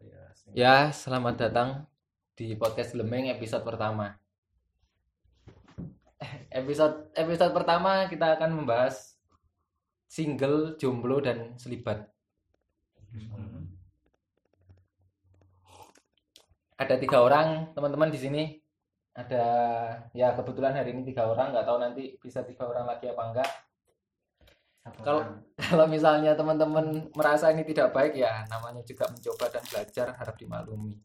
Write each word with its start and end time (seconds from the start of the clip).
ya? 0.00 0.24
Ya, 0.56 0.76
selamat 0.88 1.36
datang 1.36 1.84
di 2.32 2.56
podcast 2.56 2.96
Lemeng 2.96 3.28
episode 3.28 3.60
pertama. 3.68 4.16
Eh, 6.16 6.48
Episode 6.48 7.12
episode 7.12 7.52
pertama 7.52 8.08
kita 8.08 8.32
akan 8.32 8.64
membahas 8.64 9.20
single, 10.08 10.80
jomblo 10.80 11.20
dan 11.20 11.52
selibat. 11.60 12.08
Hmm. 13.12 13.68
Ada 16.80 16.96
tiga 16.96 17.20
orang 17.20 17.76
teman-teman 17.76 18.08
di 18.08 18.16
sini. 18.16 18.42
Ada 19.12 19.44
ya 20.16 20.32
kebetulan 20.32 20.72
hari 20.72 20.96
ini 20.96 21.04
tiga 21.04 21.28
orang, 21.28 21.52
nggak 21.52 21.68
tahu 21.68 21.76
nanti 21.76 22.16
bisa 22.16 22.40
tiga 22.48 22.64
orang 22.64 22.88
lagi 22.88 23.12
apa 23.12 23.22
enggak. 23.28 23.50
Kalau-. 24.82 25.26
Kalau 25.62 25.86
misalnya 25.86 26.34
teman-teman 26.34 27.06
merasa 27.14 27.48
ini 27.54 27.62
tidak 27.62 27.94
baik 27.94 28.18
ya 28.18 28.42
namanya 28.50 28.82
juga 28.82 29.06
mencoba 29.08 29.46
dan 29.48 29.62
belajar 29.64 30.06
harap 30.18 30.34
dimaklumi. 30.34 30.98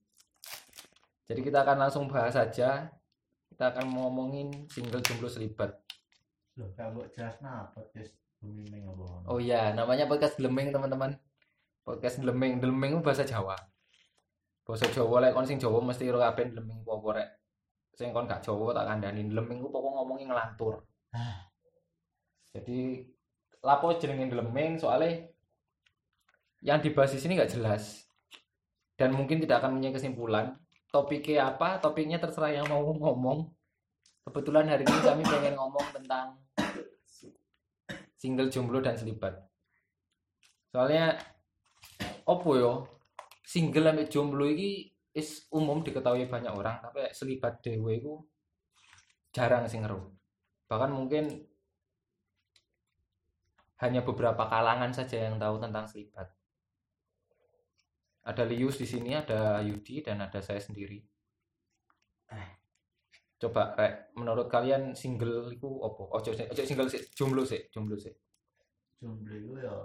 Jadi 1.28 1.40
kita 1.46 1.62
akan 1.62 1.88
langsung 1.88 2.10
bahas 2.10 2.34
saja. 2.34 2.90
Kita 3.48 3.72
akan 3.72 3.86
ngomongin 3.94 4.68
single 4.68 5.00
jomblo 5.06 5.30
selibat. 5.30 5.72
Loh, 6.58 6.74
kalau 6.74 7.06
jelas 7.14 7.38
nah 7.40 7.70
podcast? 7.72 8.12
Oh 9.26 9.42
iya, 9.42 9.74
namanya 9.74 10.06
podcast 10.06 10.38
Delemeng 10.38 10.70
teman-teman. 10.70 11.16
Podcast 11.82 12.22
Delemeng, 12.22 12.62
Delemeng 12.62 12.98
itu 12.98 13.02
bahasa 13.02 13.24
Jawa. 13.26 13.56
Bahasa 14.68 14.86
Jawa 14.92 15.24
lek 15.24 15.32
kon 15.32 15.48
sing 15.48 15.58
Jawa 15.58 15.80
mesti 15.80 16.12
ro 16.12 16.20
kabeh 16.20 16.54
Delemeng 16.54 16.84
apa 16.84 16.92
apa 16.92 17.10
rek. 17.18 17.30
Sing 17.98 18.10
kon 18.14 18.30
gak 18.30 18.44
Jawa 18.46 18.76
tak 18.78 18.86
kandhani 18.94 19.26
Delemeng 19.26 19.64
ku 19.64 19.72
pokok 19.74 19.92
ngomongin 20.02 20.28
ngelantur. 20.30 20.86
Jadi 22.54 23.06
lapo 23.64 23.94
jenenge 23.98 24.30
Delemeng 24.32 24.78
soalnya 24.78 25.28
yang 26.62 26.82
dibahas 26.82 27.14
di 27.14 27.20
sini 27.22 27.38
nggak 27.38 27.54
jelas 27.54 28.08
dan 28.98 29.14
mungkin 29.14 29.38
tidak 29.38 29.62
akan 29.62 29.78
punya 29.78 29.94
kesimpulan. 29.94 30.58
Topiknya 30.90 31.54
apa? 31.54 31.78
Topiknya 31.78 32.18
terserah 32.18 32.50
yang 32.50 32.66
mau 32.66 32.82
ngomong. 32.82 33.54
Kebetulan 34.26 34.68
hari 34.68 34.84
ini 34.84 35.00
kami 35.06 35.24
pengen 35.24 35.56
ngomong 35.56 35.86
tentang 35.94 36.36
single 38.18 38.50
jomblo 38.50 38.82
dan 38.82 38.98
selibat. 38.98 39.38
Soalnya 40.74 41.16
opo 42.28 42.58
yo 42.58 42.74
single 43.46 43.94
sampai 43.94 44.10
jomblo 44.12 44.44
ini 44.50 44.90
is 45.16 45.48
umum 45.54 45.80
diketahui 45.86 46.28
banyak 46.28 46.52
orang 46.52 46.84
tapi 46.84 47.08
selibat 47.16 47.64
dewe 47.64 48.02
itu 48.02 48.14
jarang 49.32 49.70
sing 49.70 49.86
ngeru. 49.86 50.12
Bahkan 50.68 50.92
mungkin 50.92 51.48
hanya 53.78 54.02
beberapa 54.02 54.50
kalangan 54.50 54.90
saja 54.90 55.30
yang 55.30 55.38
tahu 55.38 55.62
tentang 55.62 55.86
selibat. 55.86 56.28
Ada 58.28 58.44
Lius 58.44 58.82
di 58.82 58.88
sini, 58.90 59.16
ada 59.16 59.64
Yudi 59.64 60.04
dan 60.04 60.20
ada 60.20 60.42
saya 60.44 60.60
sendiri. 60.60 61.00
Eh. 62.34 62.50
Coba 63.38 63.78
rek, 63.78 64.18
menurut 64.18 64.50
kalian 64.50 64.98
single 64.98 65.54
itu 65.54 65.70
opo? 65.70 66.10
Ojo 66.10 66.34
ojo 66.34 66.64
single 66.66 66.90
sih, 66.90 67.02
jomblo 67.14 67.46
sih, 67.46 67.70
jomblo 67.70 67.96
sih. 67.96 68.12
Jomblo 68.98 69.32
itu 69.38 69.54
ya 69.62 69.76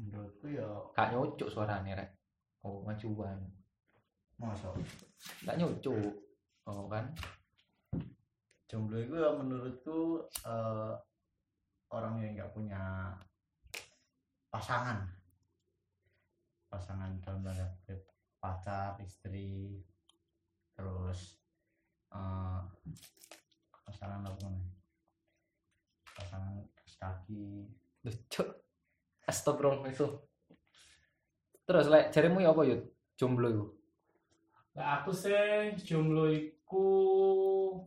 menurutku 0.00 0.48
ya 0.48 0.66
Gak 0.96 1.12
nyocok 1.12 1.48
suaranya 1.52 1.92
rek. 2.00 2.10
Oh, 2.64 2.80
majuan. 2.82 3.36
masa 4.40 4.72
Gak 5.44 5.60
nyocok. 5.60 6.10
Oh 6.66 6.88
kan? 6.88 7.12
jomblo 8.74 8.98
itu 8.98 9.14
ya 9.14 9.30
menurutku 9.38 10.24
eh, 10.42 10.92
orang 11.94 12.18
yang 12.18 12.34
nggak 12.34 12.50
punya 12.50 13.14
pasangan 14.50 15.06
pasangan 16.66 17.14
dalam 17.22 17.46
tanda 17.46 17.70
kutip 17.78 18.02
pacar 18.42 18.98
istri 18.98 19.78
terus 20.74 21.38
eh, 22.10 22.60
pasangan 23.86 24.26
apa 24.26 24.38
namanya 24.42 24.74
pasangan 26.18 26.58
kaki 26.74 26.94
kaki 26.98 27.46
Lucu. 28.04 28.44
Astagfirullah 29.24 29.88
itu. 29.88 30.08
Terus 31.64 31.88
lek 31.88 32.12
jarimu 32.12 32.44
ya 32.44 32.52
apa 32.52 32.62
yuk? 32.68 32.92
Jomblo 33.16 33.48
itu. 33.48 33.64
Lah 34.76 35.00
aku 35.00 35.16
sih 35.16 35.72
jomblo 35.80 36.28
iku 36.28 36.84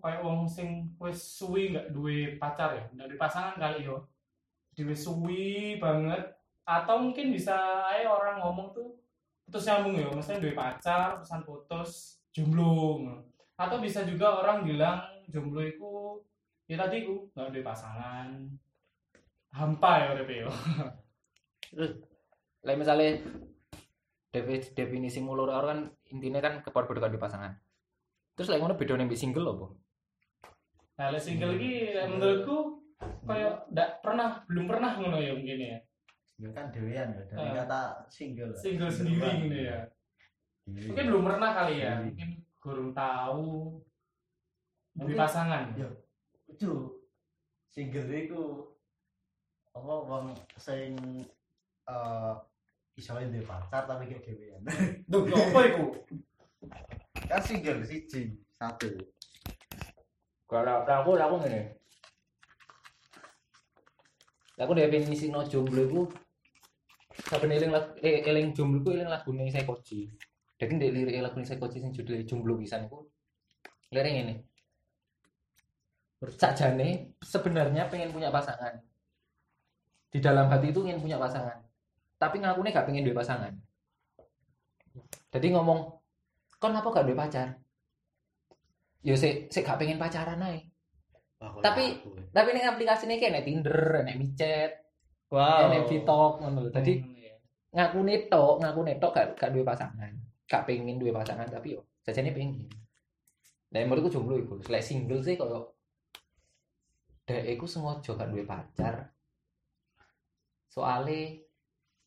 kayak 0.03 0.21
wong 0.25 0.43
sing 0.43 0.91
wis 0.99 1.19
suwi 1.39 1.71
nggak 1.71 1.95
duwe 1.95 2.35
pacar 2.35 2.75
ya, 2.75 2.83
nggak 2.91 3.07
duwe 3.13 3.19
pasangan 3.19 3.55
kali 3.55 3.87
yo. 3.87 4.03
Wis 4.77 5.01
suwi 5.07 5.77
banget 5.81 6.21
atau 6.67 6.99
mungkin 6.99 7.31
bisa 7.31 7.55
aja 7.87 8.11
orang 8.11 8.43
ngomong 8.43 8.75
tuh 8.75 8.99
putus 9.47 9.63
nyambung 9.63 9.95
ya, 9.95 10.11
maksudnya 10.11 10.43
duwe 10.43 10.53
pacar, 10.53 11.17
pesan 11.23 11.47
putus, 11.47 12.19
jomblo. 12.35 12.99
Atau 13.55 13.79
bisa 13.79 14.03
juga 14.03 14.43
orang 14.43 14.67
bilang 14.67 15.01
jomblo 15.31 15.63
iku 15.63 16.21
ya 16.67 16.75
tadi 16.75 17.07
ku 17.07 17.31
nggak 17.33 17.55
duwe 17.55 17.63
pasangan. 17.63 18.27
Hampa 19.55 19.91
ya 20.03 20.05
urip 20.13 20.29
yo. 20.29 20.51
Lek 22.67 22.77
misalnya 22.77 23.23
defi- 24.29 24.73
definisi 24.75 25.23
mulur 25.23 25.49
orang 25.49 25.67
kan 25.67 25.79
intinya 26.13 26.43
kan 26.43 26.61
keperbudakan 26.61 27.15
di 27.15 27.19
pasangan. 27.19 27.53
Terus 28.37 28.47
lek 28.47 28.59
ngono 28.61 28.77
bedane 28.77 29.09
mbek 29.09 29.17
single 29.17 29.49
apa? 29.49 29.65
Nah, 30.97 31.07
lek 31.09 31.21
single 31.21 31.57
iki 31.57 31.97
menurutku 32.05 32.57
kayak 33.25 33.65
nggak 33.69 33.89
pernah 34.01 34.41
belum 34.45 34.65
pernah 34.65 34.91
ngono 34.95 35.17
ya 35.17 35.33
mungkin 35.33 35.57
ya. 35.59 35.77
single 36.27 36.53
kan 36.53 36.69
dewean 36.69 37.17
ya 37.17 37.23
dari 37.25 37.49
Eh. 37.49 37.53
kata 37.57 37.81
single 38.07 38.53
single 38.53 38.93
sendiri 38.93 39.25
gitu 39.41 39.57
ya 39.73 39.89
Dewe. 40.69 40.85
mungkin 40.93 41.05
belum 41.09 41.23
pernah 41.25 41.49
kali 41.49 41.75
ya 41.81 41.97
Sendiri. 41.97 42.05
mungkin 42.13 42.29
kurang 42.61 42.89
tahu 42.93 43.45
dari 44.93 45.01
Mungkin- 45.01 45.17
pasangan 45.17 45.63
Ya. 45.73 45.89
itu 46.45 46.71
single 47.65 48.05
itu 48.13 48.41
apa 49.73 49.93
wong 50.05 50.25
sing 50.57 50.93
eh 51.89 52.33
iso 52.93 53.13
duwe 53.13 53.41
pacar 53.41 53.85
tapi 53.85 54.05
kayak 54.05 54.21
dewean 54.21 54.61
Duh, 55.09 55.25
ya 55.25 55.41
apa 55.41 55.59
itu? 55.67 55.85
kan 57.37 57.45
single 57.45 57.85
siji 57.85 58.33
satu 58.57 58.97
Kalau 60.49 60.81
aku 60.81 61.13
aku 61.13 61.35
ngene. 61.43 61.75
Aku 64.57 64.73
definisi 64.73 65.29
no 65.29 65.45
jomblo 65.45 65.85
iku 65.85 66.01
saben 67.29 67.51
eling 67.51 67.75
eh, 68.01 68.25
eling 68.25 68.55
jomblo 68.57 68.81
iku 68.81 68.89
eling 68.95 69.11
lagune 69.11 69.51
Sekoji. 69.53 70.07
Jadi 70.57 70.71
ndek 70.79 70.91
lirik 70.95 71.19
lagune 71.19 71.45
Sekoji 71.45 71.83
sing 71.83 71.91
judulnya 71.93 72.23
jomblo 72.25 72.55
pisan 72.57 72.87
iku 72.87 73.05
lirik 73.91 74.13
ngene. 74.15 74.35
Sakjane 76.25 77.19
sebenarnya 77.19 77.91
pengen 77.91 78.15
punya 78.15 78.31
pasangan. 78.31 78.81
Di 80.09 80.23
dalam 80.23 80.47
hati 80.47 80.71
itu 80.71 80.79
ingin 80.87 81.03
punya 81.03 81.19
pasangan. 81.19 81.59
Tapi 82.17 82.39
ngakune 82.41 82.73
gak 82.73 82.87
pengen 82.87 83.05
duwe 83.05 83.13
pasangan. 83.13 83.53
Jadi 85.29 85.53
ngomong, 85.53 85.96
"Kon 86.57 86.73
apa 86.73 86.88
gak 86.90 87.06
duwe 87.06 87.16
pacar?" 87.16 87.47
Ya 89.06 89.13
sik 89.13 89.53
sik 89.53 89.63
gak 89.63 89.78
pengen 89.78 90.01
pacaran 90.01 90.41
ae. 90.41 90.68
Tapi- 91.38 92.01
Tapi 92.34 92.47
ini 92.50 92.66
aplikasi 92.66 93.06
ini 93.06 93.22
kayak 93.22 93.45
Tinder, 93.45 94.01
nek 94.01 94.18
micet, 94.18 94.72
Wow. 95.29 95.69
nek 95.69 95.85
Vitok 95.85 96.41
ngono 96.41 96.66
lho. 96.66 96.69
Dadi 96.73 96.94
Hmm, 96.97 97.13
iya. 97.13 97.34
ngaku 97.73 98.00
netok, 98.01 98.53
ngaku 98.62 98.79
netok 98.84 99.12
gak 99.13 99.28
gak 99.38 99.50
duwe 99.53 99.62
pasangan. 99.63 100.12
Gak 100.50 100.66
pengen 100.66 100.97
duwe 100.97 101.13
pasangan 101.13 101.45
tapi 101.45 101.78
yo 101.78 101.81
jajane 102.01 102.34
pengen. 102.34 102.66
Nah, 103.69 103.84
menurutku 103.84 104.09
jomblo 104.09 104.39
iku. 104.39 104.57
Lek 104.66 104.81
single 104.81 105.22
sih 105.22 105.38
koyo 105.38 105.75
dek 107.28 107.44
iku 107.53 107.68
sengaja 107.68 108.16
gak 108.16 108.29
duwe 108.31 108.44
pacar. 108.44 109.12
Soale 110.68 111.44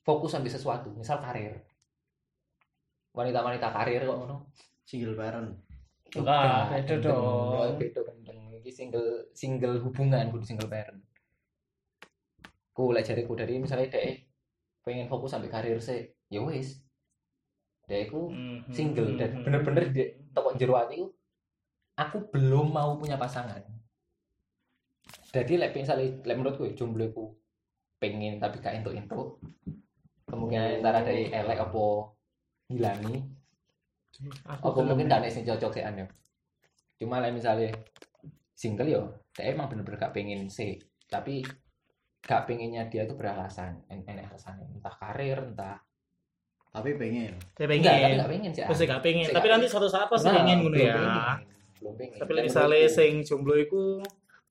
fokus 0.01 0.35
ambil 0.35 0.51
sesuatu, 0.51 0.89
misal 0.97 1.21
karir. 1.21 1.55
Wanita-wanita 3.15 3.69
karir 3.75 4.07
kok 4.07 4.19
ngono. 4.19 4.37
single 4.91 5.15
parent 5.15 5.55
Enggak, 6.11 6.75
beda 6.75 6.95
gendeng. 6.99 7.03
dong. 7.07 7.79
Beda 7.79 8.01
gendeng. 8.03 8.41
Iki 8.59 8.71
single 8.75 9.11
single 9.31 9.77
hubungan 9.79 10.35
kudu 10.35 10.43
single 10.43 10.67
parent. 10.67 10.99
Ku 12.75 12.91
lek 12.91 13.07
jariku 13.07 13.39
dari 13.39 13.63
misalnya 13.63 13.95
dek 13.95 14.27
pengen 14.83 15.07
fokus 15.07 15.31
sampai 15.37 15.53
karir 15.53 15.79
sih, 15.79 16.11
ya 16.27 16.43
wis. 16.43 16.83
Dek 17.87 18.11
ku 18.11 18.35
hmm, 18.35 18.75
single 18.75 19.15
dan 19.15 19.39
hmm. 19.39 19.45
bener-bener 19.47 19.85
di 19.95 20.03
toko 20.35 20.59
jero 20.59 20.75
ati 20.75 20.99
ku 20.99 21.15
aku 21.95 22.17
belum 22.35 22.75
mau 22.75 22.99
punya 22.99 23.15
pasangan. 23.15 23.63
Jadi 25.31 25.63
lek 25.63 25.79
misalnya 25.79 26.11
lek 26.27 26.35
menurutku 26.35 26.67
ya, 26.67 26.75
jomblo 26.75 27.07
ku 27.15 27.25
pengen 28.03 28.43
tapi 28.43 28.59
gak 28.59 28.83
entuk-entuk. 28.83 29.39
Kemungkinan 30.27 30.83
antara 30.83 31.07
dari 31.07 31.31
elek 31.31 31.71
apa 31.71 31.83
ngilani 32.71 33.17
Aku 34.47 34.71
apa 34.71 34.85
mungkin 34.85 35.05
belum- 35.05 35.11
gak 35.11 35.21
nek 35.21 35.33
sing 35.33 35.45
cocok 35.45 35.71
sih 35.73 35.83
ane 35.83 36.05
cuma 36.95 37.19
lah 37.19 37.29
misalnya 37.29 37.73
single 38.53 38.87
yo 38.87 39.03
dia 39.33 39.51
emang 39.51 39.67
bener-bener 39.67 39.97
gak 39.99 40.13
pengen 40.13 40.47
sih 40.47 40.77
tapi 41.07 41.41
gak 42.21 42.45
pengennya 42.45 42.85
dia 42.87 43.03
tuh 43.03 43.15
beralasan 43.15 43.81
en- 43.87 44.05
enek 44.05 44.29
alasannya 44.29 44.69
entah 44.71 44.93
karir 44.93 45.41
entah 45.43 45.81
tapi 46.71 46.95
pengen 46.95 47.35
Saya 47.51 47.67
enggak 47.67 47.83
tapi 47.83 47.97
pengen. 47.97 48.13
enggak 48.13 48.31
pengen 48.31 48.51
sih 48.53 48.63
Pasti 48.63 48.85
gak 48.85 49.03
pengen. 49.03 49.25
Saya 49.25 49.35
Tapi 49.35 49.43
gak 49.43 49.53
nanti 49.53 49.67
suatu 49.67 49.89
saat 49.89 50.07
pasti 50.07 50.23
Nah, 50.25 50.35
pengen 50.37 50.59
ngono 50.61 50.71
belum 50.71 50.87
ya. 50.87 50.95
pengen. 50.95 51.39
belum 51.75 51.95
pengen 51.97 52.19
Tapi 52.21 52.31
Dan 52.31 52.43
misalnya 52.45 52.87
sing 52.87 53.13
jomblo 53.21 53.55
iku 53.57 53.83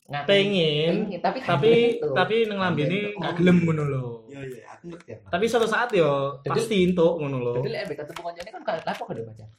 ngaku- 0.06 0.28
pengen, 0.28 0.94
pengen, 1.06 1.22
tapi 1.22 1.38
tapi 1.40 1.70
itu. 1.94 2.10
tapi 2.12 2.36
nang 2.44 2.60
lambene 2.60 3.00
gak 3.16 3.34
gelem 3.36 3.58
ngono 3.62 3.84
lho. 3.86 4.06
Iya 4.40 4.48
iya 4.50 4.68
aku 4.70 4.84
ngerti 4.88 5.10
ya 5.10 5.18
Tapi 5.26 5.46
suatu 5.46 5.66
saat 5.66 5.90
yo 5.92 6.40
Jadi- 6.40 6.50
pasti 6.50 6.76
entuk 6.84 7.14
ngono 7.16 7.38
lho. 7.38 7.54
jadi 7.60 7.70
lek 7.82 7.94
ketemu 7.94 8.22
kancane 8.22 8.50
kan 8.50 8.62
kalau 8.64 8.82
lapo 8.84 9.04
pacar 9.04 9.50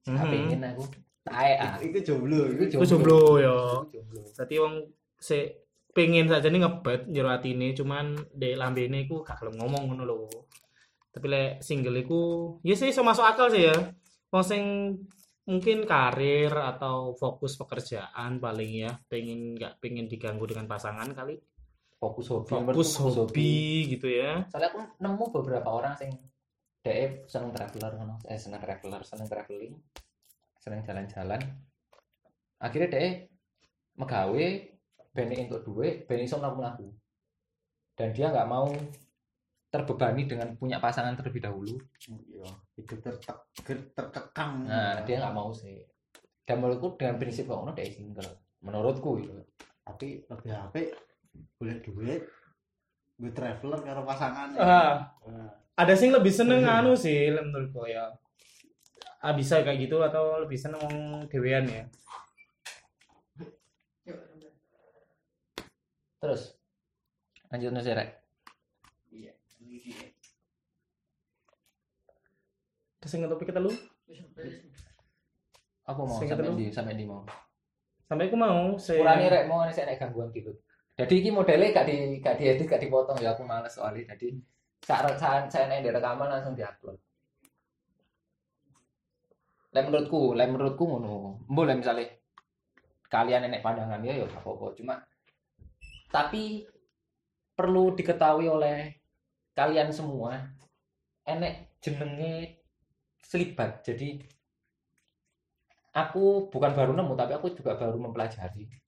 Mhm. 0.00 0.16
Gak 0.16 0.26
pengen 0.26 0.60
aku 0.64 0.82
tae 1.20 1.52
ah 1.54 1.76
itu 1.78 1.98
jomblo 2.02 2.40
Iku 2.48 2.62
Iku 2.72 2.84
jomblo 2.86 3.18
yo. 3.36 3.58
Dadi 4.32 4.54
wong 4.56 4.74
se 5.14 5.60
pengen 5.90 6.24
saja 6.24 6.48
nih 6.48 6.56
ngebet 6.58 7.00
jero 7.06 7.28
atine 7.28 7.74
cuman 7.74 8.16
dek 8.32 8.56
lambene 8.56 9.04
iku 9.04 9.20
gak 9.20 9.38
gelem 9.38 9.60
ngomong 9.60 9.82
ngono 9.86 10.02
lho. 10.02 10.18
Tapi 11.10 11.26
lek 11.26 11.50
single 11.60 12.00
iku 12.00 12.20
ya 12.60 12.72
sih 12.72 12.88
iso 12.88 13.02
masuk 13.02 13.22
akal 13.22 13.48
sih 13.48 13.66
ya. 13.66 13.76
Wong 14.28 14.40
sing 14.40 14.62
mungkin 15.42 15.82
karir 15.82 16.48
atau 16.50 17.12
fokus 17.12 17.58
pekerjaan 17.58 18.38
paling 18.38 18.70
ya 18.80 18.92
pengen 19.04 19.52
nggak 19.52 19.76
pengen 19.78 20.06
diganggu 20.06 20.46
dengan 20.46 20.64
pasangan 20.64 21.10
kali 21.10 21.36
fokus 22.00 22.32
hobi 22.32 22.48
fokus 22.48 22.64
menurutku 22.96 23.04
hobi. 23.12 23.52
gitu 23.92 24.08
ya. 24.08 24.48
Soalnya 24.48 24.72
aku 24.72 24.80
nemu 24.96 25.24
beberapa 25.36 25.68
orang 25.68 25.92
sing 26.00 26.10
DE 26.80 27.28
seneng 27.28 27.52
traveler 27.52 27.92
ngono. 28.00 28.16
Eh 28.24 28.40
seneng 28.40 28.64
traveler 28.64 29.04
seneng 29.04 29.28
traveling 29.28 29.76
seneng 30.56 30.80
jalan-jalan. 30.80 31.40
Akhirnya 32.56 32.88
DE 32.88 33.08
megawe 34.00 34.46
ben 35.12 35.28
untuk 35.44 35.60
duit 35.60 36.08
ben 36.08 36.24
iso 36.24 36.40
mlaku-mlaku. 36.40 36.88
Dan 37.92 38.16
dia 38.16 38.32
nggak 38.32 38.48
mau 38.48 38.72
terbebani 39.70 40.24
dengan 40.24 40.56
punya 40.56 40.80
pasangan 40.80 41.12
terlebih 41.20 41.44
dahulu. 41.44 41.76
Iya 42.08 42.48
itu 42.80 42.96
tertek 42.96 43.44
terkekang. 43.92 44.64
Nah 44.64 45.04
dia 45.04 45.20
nggak 45.20 45.36
mau 45.36 45.52
sih. 45.52 45.84
Dan 46.48 46.64
menurutku 46.64 46.96
dengan 46.96 47.20
prinsip 47.20 47.44
kok 47.44 47.60
ngono 47.60 47.76
DE 47.76 47.92
single. 47.92 48.32
Menurutku 48.64 49.20
itu 49.20 49.36
tapi 49.84 50.22
lebih 50.22 50.54
apik 50.54 50.88
boleh 51.56 51.76
duit. 51.80 52.22
Gue 53.14 53.30
traveler 53.30 53.80
karo 53.80 54.00
pasangan 54.02 54.48
Ah, 54.56 55.12
Nah, 55.28 55.50
ada 55.76 55.92
sing 55.92 56.08
lebih 56.08 56.32
seneng 56.32 56.62
Mhm. 56.62 56.72
anu 56.74 56.92
sih 56.94 57.28
menurutku 57.30 57.84
ya. 57.84 58.08
Ah, 59.20 59.36
bisa 59.36 59.60
kayak 59.60 59.84
gitu 59.84 60.00
atau 60.00 60.40
lebih 60.40 60.56
seneng 60.56 60.80
wong 60.80 60.96
dewean 61.28 61.68
ya. 61.68 61.84
Terus 66.20 66.56
lanjut 67.48 67.70
nih 67.72 67.94
Rek. 67.94 68.10
iya 69.10 69.32
Terus 73.00 73.10
sing 73.10 73.24
topik 73.24 73.48
kita 73.48 73.58
lu? 73.58 73.72
Aku 75.84 76.00
mau 76.04 76.16
Sing 76.20 76.28
sampai 76.28 76.44
ketelu. 76.44 76.56
di 76.56 76.66
sampai 76.70 76.94
di 76.94 77.04
mau. 77.04 77.24
Sampai 78.04 78.28
aku 78.28 78.36
mau 78.36 78.76
saya 78.76 79.00
kurangnya 79.00 79.28
rek 79.30 79.44
mau 79.46 79.60
nek 79.62 79.74
nek 79.76 79.96
gangguan 79.98 80.28
gitu 80.30 80.52
jadi 81.00 81.14
ini 81.24 81.30
modelnya 81.32 81.72
gak 81.72 81.86
di 81.88 81.96
gak 82.20 82.36
diedit 82.36 82.66
gak 82.68 82.82
dipotong 82.82 83.16
ya 83.24 83.32
aku 83.32 83.42
males 83.48 83.72
soalnya 83.72 84.12
jadi 84.12 84.36
saat 84.84 85.16
saat 85.16 85.48
saya 85.48 85.68
nek 85.68 85.84
di 85.84 85.90
rekaman 85.92 86.28
langsung 86.28 86.52
diupload 86.52 86.98
Lek 89.70 89.86
menurutku, 89.86 90.34
lek 90.34 90.50
menurutku 90.50 90.82
ngono. 90.82 91.46
Boleh 91.46 91.78
misalnya 91.78 92.10
kalian 93.06 93.46
nenek 93.46 93.62
pandangan 93.62 94.02
ya 94.02 94.18
ya 94.18 94.26
apa-apa. 94.26 94.74
Cuma 94.74 94.98
tapi 96.10 96.66
perlu 97.54 97.94
diketahui 97.94 98.50
oleh 98.50 98.98
kalian 99.54 99.94
semua 99.94 100.42
enek 101.22 101.78
jenenge 101.78 102.66
selibat. 103.22 103.86
Jadi 103.86 104.18
aku 105.94 106.50
bukan 106.50 106.74
baru 106.74 106.90
nemu 106.90 107.14
tapi 107.14 107.32
aku 107.38 107.54
juga 107.54 107.78
baru 107.78 107.94
mempelajari. 107.94 108.79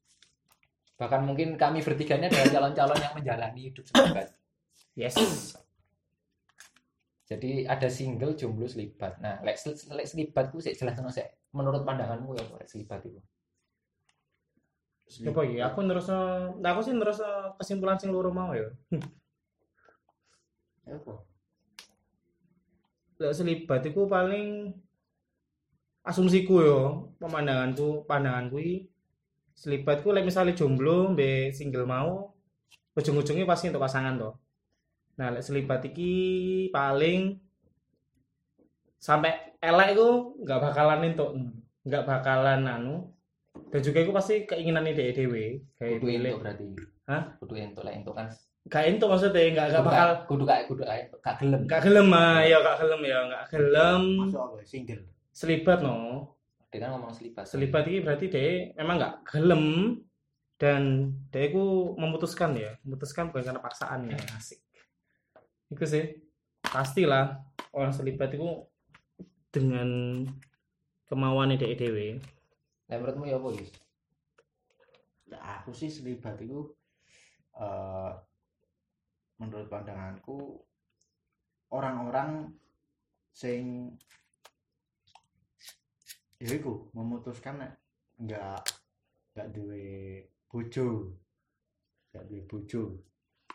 Bahkan 1.02 1.20
mungkin 1.26 1.58
kami 1.58 1.82
bertiga 1.82 2.14
ini 2.14 2.30
adalah 2.30 2.70
calon-calon 2.70 2.98
yang 3.02 3.14
menjalani 3.18 3.60
hidup 3.66 3.82
selibat. 3.90 4.30
yes 4.94 5.18
Jadi 7.26 7.66
ada 7.66 7.90
single 7.90 8.38
jomblo 8.38 8.70
selibat. 8.70 9.18
Nah, 9.18 9.42
lek, 9.42 9.58
lek 9.66 10.06
selibat 10.06 10.54
ku 10.54 10.62
sik 10.62 10.78
jelas 10.78 10.94
sik. 11.10 11.26
Menurut 11.50 11.82
pandanganmu 11.82 12.38
ya 12.38 12.44
lek 12.54 12.70
selibat 12.70 13.02
itu. 13.02 13.18
apa 15.12 15.44
ya 15.44 15.68
aku 15.68 15.84
nerus 15.84 16.08
nah 16.08 16.72
aku 16.72 16.88
sih 16.88 16.96
nerus 16.96 17.20
kesimpulan 17.60 18.00
sing 18.00 18.08
loro 18.08 18.32
mau 18.32 18.56
ya 18.56 18.72
apa 20.88 21.20
lek 23.20 23.36
selibat 23.36 23.84
iku 23.84 24.08
paling 24.08 24.72
asumsiku 26.00 26.64
yo 26.64 26.80
pemandanganku 27.20 28.08
pandanganku 28.08 28.56
iki 28.56 28.76
selibatku 29.54 30.10
lek 30.10 30.24
misalnya 30.24 30.52
jomblo 30.52 31.12
be 31.12 31.52
single 31.52 31.84
mau 31.84 32.32
ujung-ujungnya 32.92 33.44
pasti 33.44 33.68
untuk 33.70 33.80
pasangan 33.80 34.16
toh 34.16 34.34
nah 35.16 35.28
lek 35.30 35.44
selibat 35.44 35.84
iki 35.84 36.12
paling 36.70 37.36
sampai 38.98 39.58
elek 39.58 39.88
iku 39.94 40.08
nggak 40.40 40.60
bakalan 40.62 41.00
entuk 41.10 41.30
nggak 41.82 42.04
bakalan 42.06 42.60
anu 42.64 42.94
dan 43.68 43.80
juga 43.82 43.98
itu 44.00 44.12
pasti 44.12 44.34
keinginan 44.46 44.86
ide 44.86 45.12
dewe 45.12 45.60
kayak 45.76 46.00
Kudu 46.00 46.08
entuk 46.08 46.38
berarti. 46.40 46.64
Hah? 47.04 47.22
Kudu 47.36 47.52
entuk 47.58 47.82
lek 47.84 47.94
entuk 48.00 48.14
kan. 48.14 48.28
gak 48.62 48.86
entuk 48.86 49.10
maksudnya 49.10 49.42
nggak 49.50 49.66
nggak 49.74 49.82
bakal 49.82 50.08
ka- 50.14 50.22
kudu 50.30 50.44
kayak 50.46 50.64
kudu 50.70 50.82
kayak 50.86 51.10
gak 51.18 51.34
gelem. 51.42 51.60
nggak 51.66 51.80
gelem 51.82 52.08
ah 52.14 52.38
ya 52.46 52.56
nggak 52.62 52.76
gelem 52.78 53.00
ya 53.02 53.18
nggak 53.26 53.44
gelem 53.50 54.02
single 54.62 55.02
selibat 55.34 55.82
no 55.82 56.30
Dia 56.72 56.88
kan 56.88 56.96
ngomong 56.96 57.12
selibat. 57.12 57.44
selibat 57.44 57.84
ini 57.84 58.00
berarti 58.00 58.26
dia 58.32 58.72
memang 58.80 58.96
nggak 58.96 59.14
gelem 59.28 59.64
dan 60.56 61.12
dia 61.28 61.52
itu 61.52 61.92
memutuskan 62.00 62.56
ya. 62.56 62.72
Memutuskan 62.80 63.28
bukan 63.28 63.44
karena 63.44 63.60
paksaan 63.60 64.08
ya. 64.08 64.16
Asik. 64.32 64.64
Itu 65.68 65.84
sih. 65.84 66.16
Pastilah 66.64 67.44
orang 67.76 67.92
selibat 67.92 68.32
itu 68.32 68.64
dengan 69.52 70.24
kemauan 71.04 71.52
ide 71.52 71.76
dewe 71.76 72.16
Lek 72.88 72.96
menurutmu 73.00 73.28
ya 73.28 73.36
apa, 73.36 73.48
Yus? 73.52 73.72
Nah, 75.28 75.40
aku 75.60 75.76
sih 75.76 75.92
selibat 75.92 76.40
itu 76.40 76.72
eh, 77.56 78.12
menurut 79.40 79.68
pandanganku 79.68 80.60
orang-orang 81.72 82.52
sing 83.32 83.92
ya 86.42 86.58
iku 86.58 86.90
memutuskan 86.90 87.62
nek 87.62 87.72
nggak 88.18 88.60
nggak 89.32 89.48
duwe 89.54 89.86
bojo. 90.50 91.14
Nggak 92.10 92.24
duwe 92.26 92.42
bojo. 92.50 92.82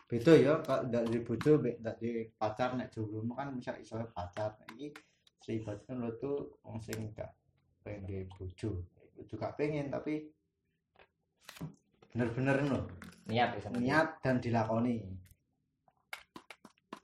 Beda 0.08 0.32
ya 0.32 0.52
kalau 0.64 0.88
nggak 0.88 1.04
duwe 1.04 1.20
bojo 1.20 1.52
nggak 1.60 1.96
duwe 2.00 2.32
pacar 2.40 2.72
nek 2.80 2.88
jomblo 2.88 3.28
kan 3.36 3.52
bisa 3.52 3.76
iso 3.76 4.00
pacar. 4.16 4.56
Iki 4.72 4.96
selibat 5.44 5.84
kan 5.84 6.00
lo 6.00 6.16
tuh 6.16 6.56
wong 6.64 6.80
sing 6.80 7.12
nggak 7.12 7.28
pengen 7.84 8.08
duwe 8.08 8.22
bojo 8.32 8.70
itu 9.18 9.34
juga 9.34 9.50
pengen 9.58 9.90
tapi 9.90 10.30
bener-bener 12.14 12.56
loh 12.70 12.84
Niat 13.28 13.60
ya 13.60 13.68
niat 13.68 14.08
dan 14.24 14.40
dilakoni. 14.40 15.04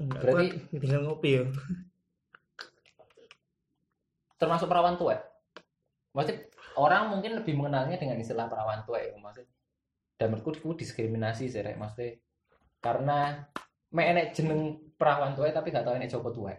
Berarti- 0.01 0.57
tinggal 0.73 1.05
ngopi 1.05 1.37
ya. 1.37 1.45
Termasuk 4.41 4.73
perawan 4.73 4.97
tua. 4.97 5.21
Maksudnya 6.15 6.39
orang 6.79 7.03
mungkin 7.13 7.33
lebih 7.39 7.55
mengenalnya 7.59 7.97
dengan 8.03 8.17
istilah 8.23 8.47
perawan 8.53 8.81
tua 8.87 8.99
ya, 9.03 9.13
maksudnya. 9.19 9.51
Dan 10.19 10.27
menurutku 10.33 10.73
itu 10.75 10.87
diskriminasi 10.87 11.45
sih, 11.53 11.61
Rek. 11.67 11.77
Maksudnya 11.83 12.13
karena 12.85 13.19
mek 13.97 14.07
enek 14.13 14.27
jeneng 14.37 14.61
perawan 14.99 15.33
tua 15.37 15.51
tapi 15.55 15.69
gak 15.75 15.85
tau 15.87 15.97
enek 15.99 16.11
Joko 16.13 16.31
tua. 16.37 16.53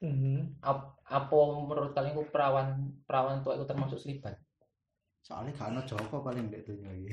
Mhm. 0.00 0.64
Ap- 0.64 0.96
apa 1.04 1.36
menurut 1.68 1.92
kalian 1.96 2.14
itu 2.16 2.24
perawan 2.32 2.68
perawan 3.04 3.38
tua 3.44 3.52
itu 3.58 3.66
termasuk 3.68 3.98
selibat? 4.00 4.36
soalnya 5.20 5.52
gak 5.58 5.68
ada 5.76 5.82
Joko 5.84 6.16
paling 6.24 6.48
mbak 6.48 6.64
dunia 6.64 6.90
ini 6.96 7.12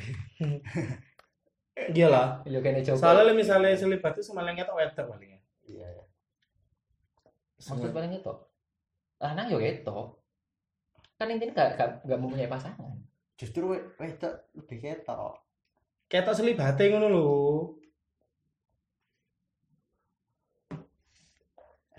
iyalah 1.94 2.42
Ya 2.48 2.60
kene 2.64 2.82
Joko. 2.82 2.98
soalnya 3.02 3.34
misalnya 3.36 3.76
selibat 3.78 4.16
itu 4.18 4.24
sama 4.26 4.42
yang 4.48 4.58
kita 4.58 4.74
wetter 4.74 5.06
paling 5.06 5.30
ya 5.36 5.40
iya 5.68 5.88
ya 5.98 6.04
maksud 7.58 7.90
paling 7.92 8.12
itu. 8.14 8.34
Lanang 9.18 9.48
yo 9.50 9.58
itu. 9.60 9.98
Kan 11.18 11.34
intinya 11.34 11.54
gak, 11.58 11.70
gak, 11.78 11.90
gak 12.06 12.20
mempunyai 12.22 12.50
pasangan. 12.50 12.94
justru 13.38 13.70
we- 13.70 13.86
wedok 14.02 14.34
lebih 14.58 14.78
ketok 14.82 15.38
ketok 16.10 16.34
selibate 16.34 16.90
ngono 16.90 17.08
lho 17.14 17.28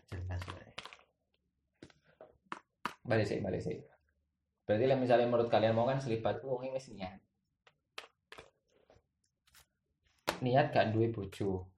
jelas. 0.09 0.43
Balik 3.05 3.27
sih, 3.29 3.39
balik 3.45 3.63
sih. 3.63 3.77
Berarti 4.67 4.85
lah 4.89 4.99
misalnya 4.99 5.31
menurut 5.31 5.47
kalian 5.53 5.77
mau 5.77 5.87
kan 5.87 6.01
selibat 6.03 6.41
ku 6.43 6.49
wong 6.49 6.75
wis 6.75 6.91
niat. 6.91 7.21
Niat 10.43 10.75
gak 10.75 10.91
duwe 10.91 11.13
bojo. 11.15 11.71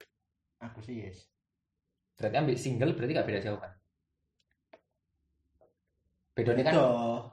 aku 0.61 0.79
sih 0.85 0.95
yes 1.01 1.25
berarti 2.15 2.37
ambil 2.37 2.55
single 2.55 2.93
berarti 2.93 3.17
gak 3.17 3.27
beda 3.27 3.41
jauh 3.41 3.57
kan 3.57 3.73
bedanya 6.31 6.63
kan 6.71 6.75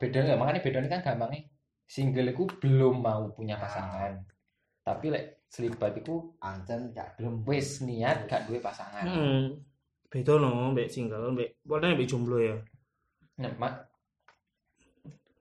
beda 0.00 0.18
nggak? 0.26 0.38
Makanya 0.38 0.60
beda 0.64 0.78
kan 0.90 1.00
gampangnya. 1.04 1.40
Single 1.88 2.36
itu 2.36 2.44
belum 2.60 3.00
mau 3.00 3.32
punya 3.32 3.56
pasangan. 3.56 4.20
Tapi 4.84 5.06
lek 5.08 5.48
selibat 5.48 5.96
itu 5.96 6.36
Ancen 6.44 6.92
gak 6.92 7.16
gelem. 7.16 7.40
wis 7.48 7.80
niat 7.80 8.28
gak 8.28 8.44
duwe 8.48 8.60
pasangan. 8.60 9.04
Hmm. 9.08 9.56
Beda 10.08 10.40
no, 10.40 10.72
mbek 10.72 10.88
single, 10.88 11.32
mbek 11.32 11.60
pokoknya 11.64 11.96
mbek 11.96 12.08
jomblo 12.08 12.36
ya. 12.40 12.56
nah 13.38 13.52
mak. 13.60 13.74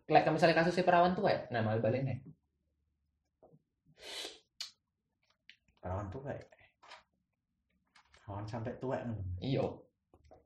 Lek 0.08 0.24
misalnya 0.32 0.56
kasusnya 0.64 0.88
perawan 0.88 1.16
tuh 1.16 1.28
ya 1.28 1.48
nah 1.52 1.60
malah 1.64 1.80
balik 1.84 2.04
nih. 2.04 2.18
Perawan 5.84 6.08
tuh 6.12 6.22
kayak 6.24 6.48
Perawan 8.28 8.44
sampai 8.44 8.76
tua 8.76 9.00
nih. 9.08 9.60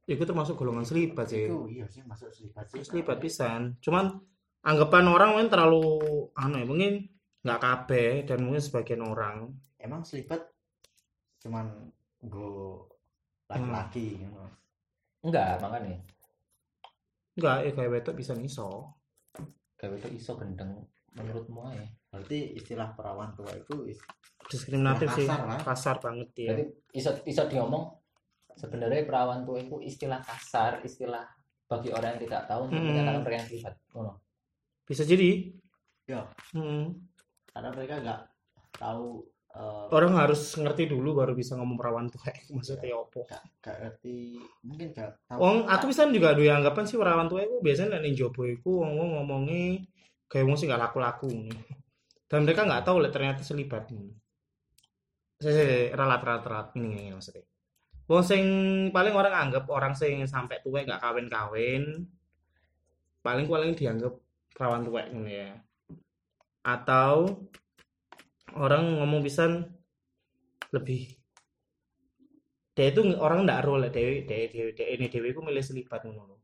Iku 0.03 0.24
termasuk 0.24 0.55
golongan 0.55 0.84
selibat 0.84 1.29
sih. 1.29 1.46
Itu 1.46 1.65
iya 1.67 1.86
sih 1.86 2.01
masuk 2.03 2.29
selibat 2.29 2.65
sih. 2.67 2.81
Selibat 2.81 3.17
pisan. 3.17 3.77
Cuman 3.79 4.17
anggapan 4.62 5.05
orang 5.08 5.29
mungkin 5.34 5.50
terlalu 5.50 5.84
anu 6.34 6.55
ya, 6.58 6.65
mungkin 6.65 6.93
nggak 7.41 7.60
kabeh 7.60 8.10
dan 8.25 8.41
mungkin 8.41 8.62
sebagian 8.62 9.01
orang. 9.01 9.53
Emang 9.77 10.01
selibat 10.01 10.46
cuman 11.41 11.89
go 12.22 12.86
laki-laki 13.48 14.15
gitu. 14.15 14.46
enggak 15.22 15.58
makanya 15.58 15.98
Enggak, 17.34 17.58
ya 17.65 17.72
kayak 17.74 17.91
wedok 17.91 18.15
bisa 18.15 18.34
iso. 18.38 18.93
gawe 19.75 19.96
itu 19.98 20.10
iso 20.13 20.38
gendeng 20.38 20.86
menurutmu 21.12 21.65
aja 21.65 21.81
Berarti 22.13 22.53
istilah 22.53 22.93
perawan 22.93 23.34
tua 23.34 23.50
itu 23.51 23.89
is- 23.89 24.05
Diskriminatif 24.46 25.10
Ya, 25.10 25.17
sih. 25.17 25.25
kasar 25.25 25.41
lah. 25.48 25.60
Kasar 25.63 25.96
banget 25.98 26.29
ya. 26.38 26.50
Jadi 26.53 26.63
iso 26.93 27.10
iso 27.25 27.41
diomong 27.48 27.89
sebenarnya 28.55 29.08
perawan 29.08 29.43
tua 29.48 29.60
itu 29.62 29.77
istilah 29.81 30.20
kasar, 30.24 30.81
istilah 30.84 31.24
bagi 31.67 31.89
orang 31.91 32.15
yang 32.17 32.22
tidak 32.27 32.41
tahu 32.51 32.62
untuk 32.67 32.79
Hmm. 32.84 32.89
menyatakan 32.91 33.22
mereka 33.24 33.38
yang 33.39 33.50
sifat. 33.51 33.74
Ngono. 33.96 34.12
Bisa 34.88 35.03
jadi. 35.08 35.31
Ya. 36.10 36.27
Hmm. 36.51 36.98
karena 37.51 37.67
mereka 37.75 38.00
nggak 38.00 38.22
tahu 38.79 39.27
eh, 39.51 39.86
Orang 39.91 40.15
harus 40.15 40.55
ngerti 40.55 40.88
dulu 40.88 41.20
baru 41.20 41.36
bisa 41.36 41.60
ngomong 41.60 41.75
perawan 41.75 42.08
tua. 42.08 42.31
Maksudnya 42.55 42.96
opo. 42.96 43.27
gak, 43.27 43.43
gak 43.60 43.75
ngerti 43.84 44.39
mungkin 44.63 44.96
gak 44.96 45.12
tahu 45.27 45.36
Wong 45.36 45.58
aku 45.67 45.91
bisa 45.91 46.08
juga 46.08 46.31
duwe 46.31 46.48
anggapan 46.48 46.88
sih 46.88 46.96
perawan 46.96 47.27
tua 47.27 47.43
itu 47.43 47.60
biasanya 47.60 48.00
nek 48.00 48.01
ning 48.08 48.15
jobo 48.15 48.48
iku 48.48 48.88
wong-wong 48.88 49.20
ngomongi 49.20 49.84
kayak 50.31 50.48
wong 50.48 50.55
sing 50.55 50.72
gak 50.72 50.79
laku-laku. 50.79 51.27
Dan 52.31 52.48
mereka 52.48 52.63
nggak 52.63 52.88
tahu 52.88 53.03
lek 53.03 53.12
ternyata 53.12 53.43
selibat. 53.43 53.91
Saya 55.43 55.91
ralat 55.91 56.24
ralat 56.24 56.43
ralat 56.48 56.67
ini 56.79 56.88
ini 56.96 57.12
maksudnya. 57.12 57.43
Wong 58.12 58.27
sing 58.27 58.44
paling 58.91 59.15
orang 59.15 59.32
anggap 59.32 59.72
orang 59.72 59.96
sing 59.96 60.20
sampai 60.27 60.60
tua 60.60 60.84
gak 60.84 61.00
kawin-kawin 61.00 62.03
paling 63.24 63.48
paling 63.48 63.72
dianggap 63.72 64.20
perawan 64.51 64.84
tua 64.84 65.08
ya. 65.24 65.56
Atau 66.60 67.48
orang 68.60 69.00
ngomong 69.00 69.24
pisan 69.24 69.63
lebih 70.75 71.15
dia 72.75 72.91
itu 72.91 73.00
orang 73.15 73.48
ndak 73.48 73.63
ro 73.63 73.80
lek 73.80 73.96
dewi 73.96 74.27
dewi 74.27 74.48
dewi 74.51 74.72
dewi 74.75 74.89
ini 74.96 75.06
dewi 75.08 75.30
ku 75.32 75.39
milih 75.39 75.63
selibat 75.63 76.03
ngono. 76.03 76.36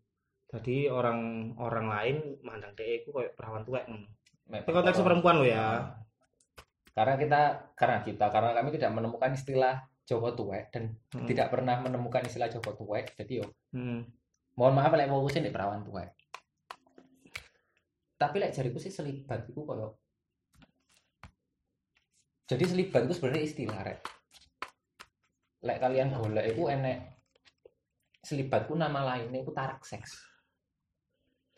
Jadi 0.47 0.87
orang 0.87 1.51
orang 1.59 1.91
lain 1.91 2.15
mandang 2.47 2.71
dewi 2.79 3.03
ku 3.03 3.11
kayak 3.11 3.35
perawan 3.35 3.67
tua 3.67 3.83
ngono. 3.83 4.07
Ini 4.47 4.63
konteksnya 4.63 5.03
perempuan 5.03 5.43
lo 5.43 5.43
ya. 5.43 5.83
Karena 6.95 7.19
kita 7.19 7.41
karena 7.75 7.99
kita 8.07 8.25
karena 8.31 8.55
kami 8.55 8.71
tidak 8.71 8.95
menemukan 8.95 9.35
istilah 9.35 9.83
Jawa 10.07 10.31
tuwek 10.31 10.71
dan 10.71 10.95
Hmm. 11.11 11.27
tidak 11.27 11.51
pernah 11.51 11.83
menemukan 11.83 12.23
istilah 12.23 12.47
Jawa 12.47 12.71
tuwek. 12.73 13.11
Jadi 13.19 13.43
yo 13.43 13.45
Hmm. 13.75 14.07
mohon 14.55 14.73
maaf 14.73 14.95
lek 14.95 15.11
mau 15.11 15.21
di 15.27 15.51
perawan 15.51 15.83
tuwek. 15.83 16.09
Tapi 18.17 18.35
lek 18.39 18.55
jariku 18.55 18.79
sih 18.79 18.89
selibat 18.89 19.45
itu 19.45 19.61
koyo 19.61 19.99
jadi 22.47 22.63
selibat 22.63 23.03
itu 23.03 23.13
sebenarnya 23.19 23.43
istilah 23.43 23.79
rek. 23.83 23.99
Lek 25.67 25.77
kalian 25.83 26.15
golek 26.15 26.55
itu 26.55 26.63
enek 26.71 27.19
selibat 28.23 28.71
itu 28.71 28.73
nama 28.79 29.03
lainnya 29.03 29.43
itu 29.43 29.51
tarak 29.51 29.83
seks. 29.83 30.15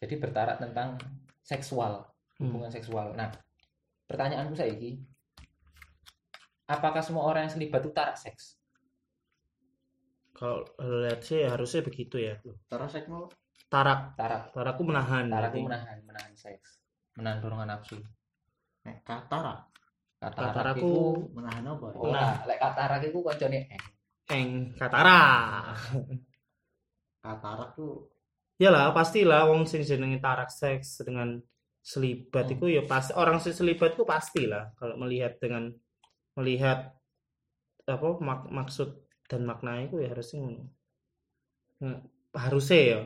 Jadi 0.02 0.18
bertarak 0.18 0.58
tentang 0.58 0.98
seksual, 1.46 2.10
Hmm. 2.42 2.50
hubungan 2.50 2.74
seksual. 2.74 3.14
Nah, 3.14 3.30
pertanyaanku 4.10 4.58
saya 4.58 4.74
apakah 6.76 7.02
semua 7.04 7.24
orang 7.30 7.42
yang 7.50 7.54
selibat 7.56 7.82
itu 7.84 7.92
tarak 7.98 8.18
seks? 8.24 8.44
Kalau 10.38 10.64
lihat 11.04 11.20
sih 11.28 11.40
harusnya 11.54 11.82
begitu 11.88 12.16
ya. 12.28 12.34
terus 12.70 12.90
saya 12.94 13.04
mau 13.12 13.24
Tarak, 13.70 14.00
Tarak, 14.18 14.44
tarakku 14.56 14.82
menahan. 14.90 15.26
tarak 15.30 15.52
itu 15.54 15.62
menahan, 15.70 15.98
menahan 16.10 16.34
seks, 16.34 16.82
menahan 17.18 17.38
dorongan 17.44 17.70
nafsu. 17.70 17.98
eh, 18.90 18.98
katara 19.06 19.54
Katarak 20.20 20.52
Kataraku 20.52 20.84
itu 20.84 21.00
menahan 21.38 21.64
apa? 21.72 21.88
Oh, 21.96 22.12
nah, 22.12 22.44
lek 22.50 22.60
katarak 22.60 23.02
itu 23.08 23.20
koncone 23.24 23.60
eh. 23.72 23.82
eng 24.36 24.50
katara. 24.80 25.20
katarak 27.24 27.70
tuh 27.78 28.10
Yalah, 28.60 28.92
pastilah 28.92 29.48
wong 29.48 29.64
sing 29.64 29.88
jenenge 29.88 30.20
tarak 30.20 30.52
seks 30.52 31.00
dengan 31.08 31.40
selibat 31.80 32.44
Hmm. 32.44 32.54
itu 32.60 32.66
ya 32.76 32.84
pasti 32.84 33.12
orang 33.16 33.40
sing 33.40 33.56
selibat 33.56 33.96
itu 33.96 34.04
pastilah 34.04 34.76
kalau 34.76 35.00
melihat 35.00 35.40
dengan 35.40 35.72
melihat 36.40 36.96
apa 37.84 38.10
mak- 38.24 38.48
maksud 38.48 39.04
dan 39.28 39.44
makna 39.44 39.84
itu 39.84 40.00
ya 40.00 40.10
harusnya 40.16 40.40
ngono. 40.42 40.64
Hmm, 41.80 42.00
harusnya 42.36 42.80
ya 42.80 43.00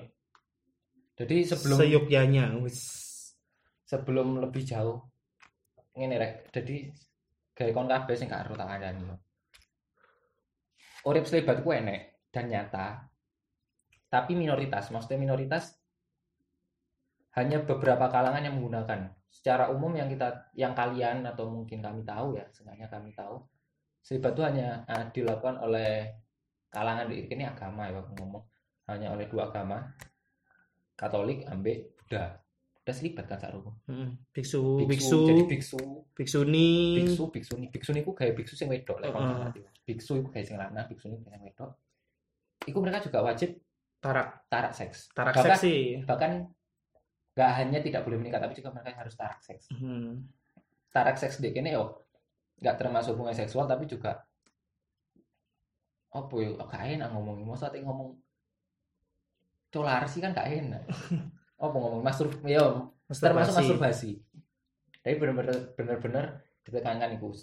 Jadi 1.14 1.46
sebelum 1.46 1.78
seyogyanya 1.78 2.46
wis 2.62 2.80
sebelum 3.86 4.42
lebih 4.42 4.64
jauh 4.66 4.98
ngene 5.94 6.16
rek. 6.18 6.34
Jadi 6.50 6.90
gawe 7.54 7.70
kon 7.70 7.90
kabeh 7.90 8.16
sing 8.18 8.30
gak 8.30 8.50
ero 8.50 8.58
tak 8.58 8.66
kandhani. 8.66 9.14
Urip 11.06 11.26
selibat 11.30 11.62
ku 11.62 11.70
enek 11.70 12.26
dan 12.34 12.50
nyata. 12.50 13.06
Tapi 14.10 14.34
minoritas, 14.38 14.90
maksudnya 14.94 15.22
minoritas 15.22 15.74
hanya 17.34 17.62
beberapa 17.66 18.10
kalangan 18.14 18.46
yang 18.46 18.56
menggunakan. 18.58 19.10
Secara 19.34 19.74
umum 19.74 19.90
yang 19.98 20.06
kita 20.08 20.30
yang 20.54 20.78
kalian 20.78 21.26
atau 21.26 21.50
mungkin 21.50 21.82
kami 21.82 22.06
tahu 22.06 22.38
ya, 22.38 22.46
sengaja 22.54 22.86
kami 22.86 23.10
tahu. 23.18 23.42
Selibat 24.06 24.38
itu 24.38 24.44
hanya 24.46 24.86
eh, 24.86 25.10
dilakukan 25.10 25.58
oleh 25.58 26.06
kalangan 26.70 27.10
di 27.10 27.26
ini 27.26 27.44
agama 27.44 27.90
ya 27.90 27.98
aku 27.98 28.14
ngomong 28.18 28.44
hanya 28.90 29.14
oleh 29.14 29.26
dua 29.30 29.48
agama 29.50 29.90
Katolik 30.94 31.46
ambek 31.50 31.98
Buddha. 31.98 32.38
Buddha 32.78 32.92
selibat 32.94 33.26
kan 33.26 33.40
sak 33.40 33.56
ruko. 33.56 33.74
Hmm, 33.90 34.14
biksu 34.30 34.86
biksu 34.86 35.18
jadi 35.26 35.44
biksu 35.50 35.80
biksuni 36.14 36.70
biksu 37.02 37.24
biksuni 37.32 37.66
biksuni 37.72 38.00
ku 38.06 38.12
kayak 38.14 38.38
biksu 38.38 38.54
sing 38.54 38.70
wedok 38.70 39.02
kon 39.02 39.24
ngerti. 39.24 39.66
biksu 39.88 40.22
iku 40.22 40.30
kayak 40.30 40.46
sing 40.46 40.58
lanang 40.62 40.86
biksuni 40.86 41.18
kayak 41.24 41.42
wedok 41.42 41.72
iku 42.68 42.78
mereka 42.84 43.02
juga 43.02 43.24
wajib 43.26 43.58
tarak 43.98 44.46
tarak 44.52 44.76
seks 44.76 45.10
tarak 45.16 45.34
Bahkan- 45.34 45.46
seksi 45.58 45.76
bahkan 46.06 46.32
nggak 47.34 47.52
hanya 47.58 47.80
tidak 47.82 48.06
boleh 48.06 48.22
menikah 48.22 48.38
tapi 48.38 48.54
juga 48.54 48.70
mereka 48.70 49.02
harus 49.02 49.18
tarak 49.18 49.42
seks. 49.42 49.74
Hmm. 49.74 50.30
tarak 50.94 51.18
seks 51.18 51.42
dek 51.42 51.58
ini 51.58 51.74
yo 51.74 51.98
nggak 52.62 52.78
termasuk 52.78 53.18
hubungan 53.18 53.34
seksual 53.34 53.66
tapi 53.66 53.90
juga 53.90 54.22
apa 56.14 56.34
yo 56.38 56.54
gak 56.62 56.86
enak 56.94 57.10
ngomongin 57.10 57.50
mau 57.50 57.58
saat 57.58 57.74
ngomong 57.74 58.14
colar 59.74 60.06
sih 60.06 60.22
kan 60.22 60.38
gak 60.38 60.46
enak. 60.46 60.86
Apa 61.64 61.74
ngomong 61.74 62.06
mastur 62.06 62.30
yo 62.46 62.94
termasuk 63.10 63.58
masturbasi. 63.58 64.22
Tapi 65.02 65.18
benar-benar 65.18 65.74
benar-benar 65.74 66.26
ditekankan 66.62 67.18
itu 67.18 67.34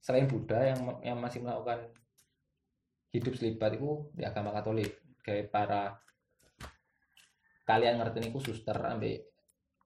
selain 0.00 0.24
Buddha 0.24 0.64
yang 0.64 0.80
yang 1.04 1.18
masih 1.20 1.44
melakukan 1.44 1.92
hidup 3.12 3.36
selibat 3.36 3.76
itu 3.76 4.08
di 4.16 4.24
agama 4.24 4.50
Katolik 4.56 4.96
kayak 5.20 5.52
para 5.52 6.00
kalian 7.68 8.00
ngerti 8.00 8.18
niku 8.24 8.40
suster 8.40 8.76
ambek 8.80 9.33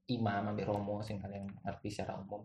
imam 0.08 0.52
ambek 0.54 0.66
romo 0.68 1.04
sing 1.04 1.20
kalian 1.20 1.48
ngerti 1.64 1.88
secara 1.92 2.16
umum. 2.16 2.40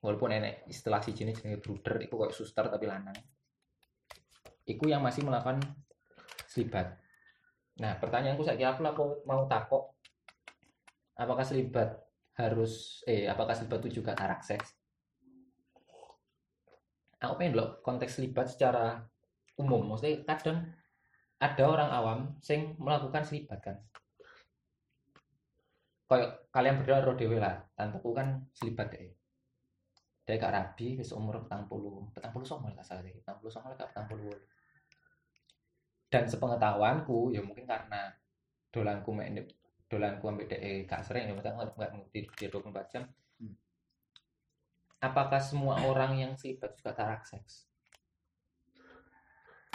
Walaupun 0.00 0.30
enek 0.30 0.68
istilah 0.70 1.02
si 1.02 1.16
jenis 1.16 1.42
jenenge 1.42 1.58
bruder 1.58 1.98
itu 1.98 2.14
kayak 2.14 2.34
suster 2.34 2.66
tapi 2.70 2.86
lanang. 2.86 3.16
Itu 4.66 4.86
yang 4.86 5.02
masih 5.02 5.26
melakukan 5.26 5.62
selibat. 6.46 6.94
Nah 7.82 7.98
pertanyaanku 7.98 8.46
saya 8.46 8.56
kira 8.56 8.72
aku 8.72 9.26
mau 9.26 9.44
takok 9.50 9.98
apakah 11.18 11.42
selibat 11.42 11.96
harus 12.36 13.02
eh 13.08 13.26
apakah 13.26 13.56
selibat 13.56 13.80
itu 13.88 14.00
juga 14.04 14.12
tarak 14.12 14.44
seks 14.44 14.76
aku 17.20 17.34
pengen 17.40 17.56
loh 17.56 17.80
konteks 17.80 18.20
selibat 18.20 18.46
secara 18.46 19.00
umum. 19.56 19.82
Maksudnya 19.88 20.22
kadang 20.28 20.58
ada 21.40 21.62
orang 21.64 21.90
awam 21.92 22.18
sing 22.40 22.76
melakukan 22.80 23.24
selibat 23.24 23.60
kan 23.60 23.76
kayak 26.06 26.50
kalian 26.54 26.74
berdua 26.82 27.02
roh 27.02 27.16
dewe 27.18 27.38
lah. 27.42 27.58
Tanteku 27.74 28.14
kan 28.14 28.46
selibat 28.54 28.94
deh. 28.94 29.10
Dia 30.26 30.42
gak 30.42 30.54
rabi 30.54 30.98
wis 30.98 31.14
umur 31.14 31.46
petang 31.46 31.66
puluh. 31.70 32.10
Petang 32.10 32.34
puluh 32.34 32.46
songo 32.46 32.70
gak 32.74 32.86
salah 32.86 33.02
deh. 33.02 33.14
Petang 33.14 33.38
puluh 33.38 33.50
songo 33.50 33.74
gak 33.74 33.90
petang 33.94 34.06
puluh. 34.10 34.34
Dan 36.06 36.30
sepengetahuanku 36.30 37.34
ya 37.34 37.42
mungkin 37.42 37.66
karena 37.66 38.14
dolanku 38.70 39.10
mek 39.10 39.50
dolanku 39.86 40.24
ambek 40.26 40.50
dhek 40.50 40.90
gak 40.90 41.02
sering 41.06 41.30
ya 41.30 41.32
maksudnya 41.34 41.62
nggak 41.62 41.78
nggak 41.78 41.90
ngerti 41.94 42.20
dia 42.34 42.48
24 42.50 42.92
jam. 42.92 43.04
Hmm. 43.38 43.54
apakah 44.98 45.38
semua 45.38 45.78
orang 45.86 46.18
yang 46.18 46.32
selibat 46.34 46.74
juga 46.74 46.96
tarak 46.96 47.22
seks? 47.28 47.68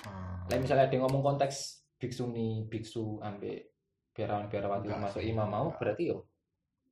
Ah. 0.03 0.43
Lah 0.49 0.57
misalnya 0.57 0.89
ada 0.89 0.93
yang 0.97 1.07
ngomong 1.07 1.23
konteks 1.23 1.85
biksuni, 2.01 2.65
biksu 2.65 3.21
ambek 3.21 3.70
biarawan 4.11 4.47
biarawati 4.51 4.87
termasuk 4.91 5.21
imam 5.23 5.47
mau 5.47 5.65
enggak. 5.69 5.79
berarti 5.79 6.03
yo 6.11 6.17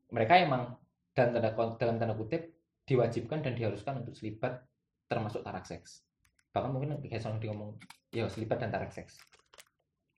mereka 0.10 0.34
emang 0.40 0.76
dan 1.14 1.36
tanda 1.36 1.52
dalam 1.54 1.96
tanda 2.00 2.16
kutip 2.16 2.50
diwajibkan 2.88 3.44
dan 3.44 3.54
diharuskan 3.54 4.02
untuk 4.02 4.18
selibat 4.18 4.66
termasuk 5.06 5.46
tarak 5.46 5.66
seks. 5.68 6.02
Bahkan 6.50 6.70
mungkin 6.74 6.98
kayak 7.06 7.22
soal 7.22 7.38
dia 7.38 7.54
ngomong 7.54 7.78
ya 8.10 8.26
selibat 8.26 8.58
dan 8.58 8.74
tarak 8.74 8.90
seks. 8.90 9.20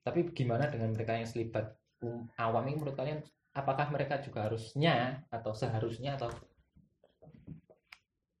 Tapi 0.00 0.32
gimana 0.32 0.72
dengan 0.72 0.96
mereka 0.96 1.12
yang 1.12 1.28
selibat 1.28 1.76
um, 2.00 2.24
awam 2.40 2.64
ini 2.70 2.80
menurut 2.80 2.96
kalian 2.96 3.20
apakah 3.52 3.92
mereka 3.92 4.22
juga 4.24 4.48
harusnya 4.48 5.20
atau 5.28 5.52
seharusnya 5.52 6.16
atau 6.16 6.32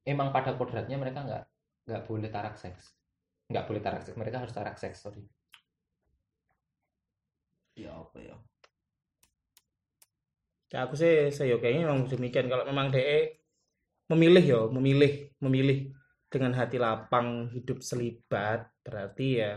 emang 0.08 0.32
pada 0.32 0.56
kodratnya 0.56 0.96
mereka 0.96 1.20
nggak 1.26 1.44
nggak 1.90 2.02
boleh 2.08 2.30
tarak 2.32 2.56
seks? 2.56 2.96
nggak 3.52 3.68
boleh 3.68 3.80
tarak 3.84 4.00
seks 4.00 4.16
mereka 4.16 4.40
harus 4.40 4.54
tarak 4.56 4.76
seks 4.80 5.04
sorry 5.04 5.28
ya 7.76 7.92
apa 7.92 8.18
ya 8.20 8.36
Ya, 10.72 10.88
aku 10.88 10.96
sih 10.96 11.28
saya 11.28 11.60
kayaknya 11.60 11.84
memang 11.84 12.08
demikian 12.08 12.48
kalau 12.48 12.64
memang 12.64 12.88
DE 12.88 13.36
memilih 14.08 14.44
ya 14.44 14.60
memilih 14.72 15.12
memilih 15.44 15.92
dengan 16.32 16.56
hati 16.56 16.80
lapang 16.80 17.52
hidup 17.52 17.84
selibat 17.84 18.72
berarti 18.80 19.28
ya 19.44 19.52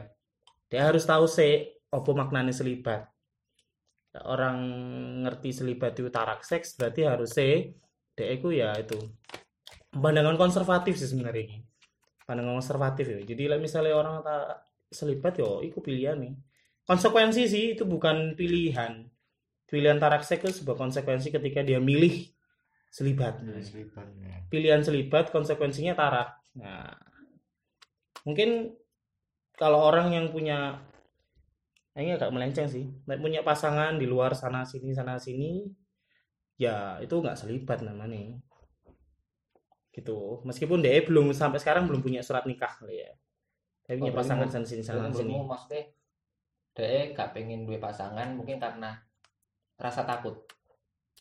dia 0.68 0.82
harus 0.92 1.08
tahu 1.08 1.24
sih 1.24 1.72
apa 1.88 2.12
maknanya 2.12 2.52
selibat. 2.52 3.08
Ya, 4.12 4.28
orang 4.28 4.58
ngerti 5.24 5.56
selibat 5.56 5.96
itu 5.96 6.12
tarak 6.12 6.44
seks 6.44 6.76
berarti 6.76 7.08
harus 7.08 7.32
sih 7.32 7.72
DE 8.12 8.36
ku 8.44 8.52
ya 8.52 8.76
itu 8.76 9.00
pandangan 9.96 10.36
konservatif 10.36 11.00
sih 11.00 11.08
sebenarnya 11.08 11.48
ini. 11.48 11.58
Pandangan 12.28 12.60
konservatif 12.60 13.08
ya 13.08 13.20
jadi 13.24 13.56
misalnya 13.56 13.96
orang 13.96 14.20
tak 14.20 14.68
selibat 14.92 15.40
yo 15.40 15.64
itu 15.64 15.80
pilihan 15.80 16.20
nih. 16.20 16.36
Konsekuensi 16.84 17.48
sih 17.48 17.66
itu 17.80 17.88
bukan 17.88 18.36
pilihan 18.36 19.15
pilihan 19.66 19.98
tarak 19.98 20.22
seks 20.22 20.42
itu 20.46 20.52
sebuah 20.62 20.78
konsekuensi 20.78 21.34
ketika 21.34 21.66
dia 21.66 21.82
milih 21.82 22.30
selibat. 22.94 23.42
Ini 23.42 23.62
selipannya 23.62 24.36
pilihan 24.50 24.82
selibat 24.86 25.34
konsekuensinya 25.34 25.98
tarak. 25.98 26.38
Nah 26.56 26.96
mungkin 28.24 28.74
kalau 29.56 29.84
orang 29.84 30.16
yang 30.16 30.32
punya 30.32 30.80
nah, 31.92 32.00
ini 32.00 32.16
agak 32.16 32.32
melenceng 32.32 32.68
sih. 32.72 32.86
Punya 33.04 33.44
pasangan 33.44 33.98
di 34.00 34.08
luar 34.08 34.32
sana 34.38 34.64
sini 34.64 34.96
sana 34.96 35.20
sini 35.20 35.66
ya 36.56 37.02
itu 37.04 37.16
nggak 37.20 37.36
selibat 37.36 37.84
namanya. 37.84 38.40
Gitu. 39.92 40.44
Meskipun 40.44 40.84
dia 40.84 41.00
belum 41.04 41.32
sampai 41.32 41.60
sekarang 41.60 41.88
belum 41.88 42.04
punya 42.04 42.20
surat 42.24 42.44
nikah 42.48 42.80
kali 42.80 43.00
ya. 43.00 43.12
Tapi 43.86 44.02
punya 44.02 44.14
Oh, 44.14 44.18
pasangan 44.18 44.50
sana 44.50 44.66
sini 44.66 44.82
sana 44.82 45.12
sini. 45.14 45.36
maksudnya 45.46 45.84
dia 46.76 47.16
gak 47.16 47.32
pengen 47.32 47.64
dua 47.64 47.80
pasangan 47.80 48.36
mungkin 48.36 48.60
karena 48.60 49.00
rasa 49.76 50.08
takut. 50.08 50.48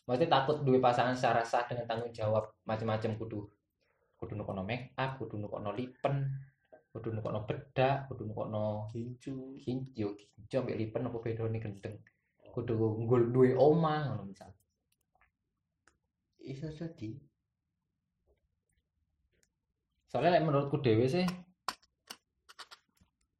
Maksudnya 0.05 0.29
takut 0.29 0.61
dua 0.61 0.77
pasangan 0.77 1.17
secara 1.17 1.41
sah 1.41 1.65
dengan 1.65 1.89
tanggung 1.89 2.13
jawab 2.13 2.53
macam-macam 2.63 3.17
kudu 3.17 3.39
kudu 4.15 4.33
nukono 4.37 4.63
make 4.63 4.95
up 4.95 5.19
kudu 5.19 5.35
nukono 5.35 5.75
lipen 5.75 6.29
kudu 6.93 7.11
nukono 7.11 7.43
bedak 7.43 8.07
kudu 8.07 8.23
nukono 8.29 8.87
kincu. 8.93 9.59
kinjo 9.59 10.15
kinjo 10.15 10.55
ambek 10.61 10.77
lipen 10.77 11.09
apa 11.09 11.17
bedone 11.19 11.57
gendeng? 11.59 11.95
Kudu 12.53 12.73
nggol 13.03 13.33
duwe 13.33 13.49
omah 13.57 14.13
ngono 14.13 14.23
misal. 14.29 14.53
Iso 16.45 16.69
jadi. 16.69 17.17
Soalnya 20.05 20.39
like, 20.39 20.47
menurutku 20.47 20.79
dewe 20.79 21.09
sih 21.11 21.27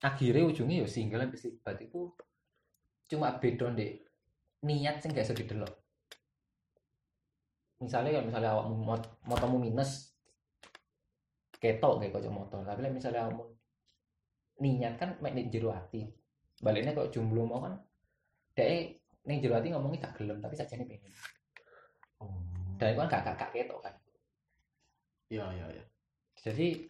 akhirnya 0.05 0.45
ujungnya 0.45 0.85
ya 0.85 0.87
single 0.91 1.25
selibat 1.33 1.81
itu 1.81 2.13
cuma 3.09 3.33
beda 3.41 3.73
deh 3.73 4.04
niat 4.65 4.99
sih 4.99 5.13
gak 5.13 5.25
bisa 5.29 5.37
didelok. 5.37 5.73
Misalnya 7.85 8.17
kalau 8.17 8.27
misalnya 8.27 8.49
awakmu 8.57 8.75
mot 8.81 9.03
motomu 9.29 9.57
minus 9.61 10.17
ketok 11.61 12.01
kayak 12.01 12.13
kocok 12.17 12.33
motor. 12.33 12.59
Tapi 12.65 12.81
like, 12.81 12.97
misalnya 12.97 13.29
awakmu 13.29 13.45
niat 14.59 14.97
kan 14.97 15.19
mek 15.21 15.35
ning 15.35 15.51
jero 15.51 15.69
hati 15.75 16.07
baliknya 16.63 16.95
kok 16.95 17.11
jomblo 17.11 17.43
mau 17.43 17.59
kan 17.59 17.75
dek 18.55 19.03
ning 19.27 19.43
jero 19.43 19.59
hati 19.59 19.67
ngomongnya 19.67 20.07
gak 20.07 20.15
gelem 20.23 20.39
tapi 20.39 20.55
saja 20.57 20.73
nih 20.79 20.87
pengen. 20.87 21.11
Oh. 22.23 22.39
Dan 22.79 22.95
itu 22.95 22.99
kan 23.03 23.09
gak 23.11 23.35
gak 23.37 23.51
ketok 23.53 23.79
kan. 23.83 23.93
Ya 25.29 25.45
ya 25.51 25.67
ya. 25.69 25.83
Jadi 26.39 26.87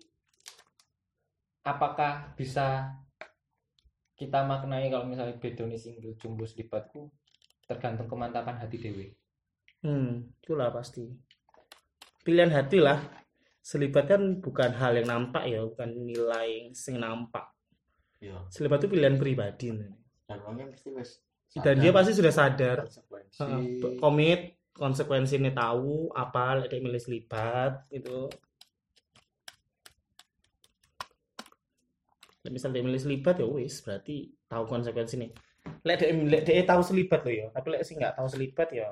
apakah 1.66 2.36
bisa 2.38 2.94
kita 4.16 4.48
maknai 4.48 4.88
kalau 4.88 5.10
misalnya 5.10 5.36
bedoni 5.42 5.76
single 5.76 6.16
jomblo 6.16 6.48
selibatku 6.48 7.12
tergantung 7.66 8.06
kemantapan 8.10 8.62
hati 8.62 8.78
dewe. 8.78 9.06
Hmm, 9.86 10.34
itulah 10.42 10.74
pasti. 10.74 11.06
Pilihan 12.26 12.50
hati 12.54 12.82
lah. 12.82 13.02
Selibat 13.66 14.06
kan 14.10 14.22
bukan 14.42 14.78
hal 14.78 14.98
yang 15.02 15.10
nampak 15.10 15.50
ya, 15.50 15.66
bukan 15.66 15.90
nilai 16.06 16.70
sing 16.78 17.02
nampak. 17.02 17.50
ya 18.22 18.46
Selibat 18.54 18.82
itu 18.86 18.94
pilihan 18.94 19.18
pribadi. 19.18 19.74
dan 20.26 20.42
orangnya 20.42 20.74
mesti 20.74 20.90
wes 20.90 21.22
Dan 21.62 21.78
dia 21.78 21.94
pasti 21.94 22.18
sudah 22.18 22.34
sadar, 22.34 22.90
konsekuensi 22.90 24.02
komit, 24.02 24.42
konsekuensinya 24.76 25.54
tahu, 25.56 26.12
apa, 26.12 26.66
dia 26.68 26.82
milih 26.84 27.00
selibat, 27.00 27.88
gitu. 27.94 28.28
Lek 32.44 32.52
misal 32.52 32.76
dia 32.76 32.84
milih 32.84 33.00
selibat 33.00 33.40
ya 33.40 33.48
wis, 33.48 33.80
berarti 33.82 34.36
tahu 34.52 34.68
konsekuensinya. 34.68 35.32
Lek 35.86 35.96
dia, 36.02 36.10
lek 36.14 36.42
dia 36.46 36.66
tahu 36.66 36.82
selibat 36.82 37.22
loh 37.26 37.34
ya, 37.34 37.48
tapi 37.54 37.68
lek 37.74 37.84
sih 37.86 37.96
nggak 37.98 38.18
tahu 38.18 38.28
selibat 38.30 38.70
ya, 38.74 38.90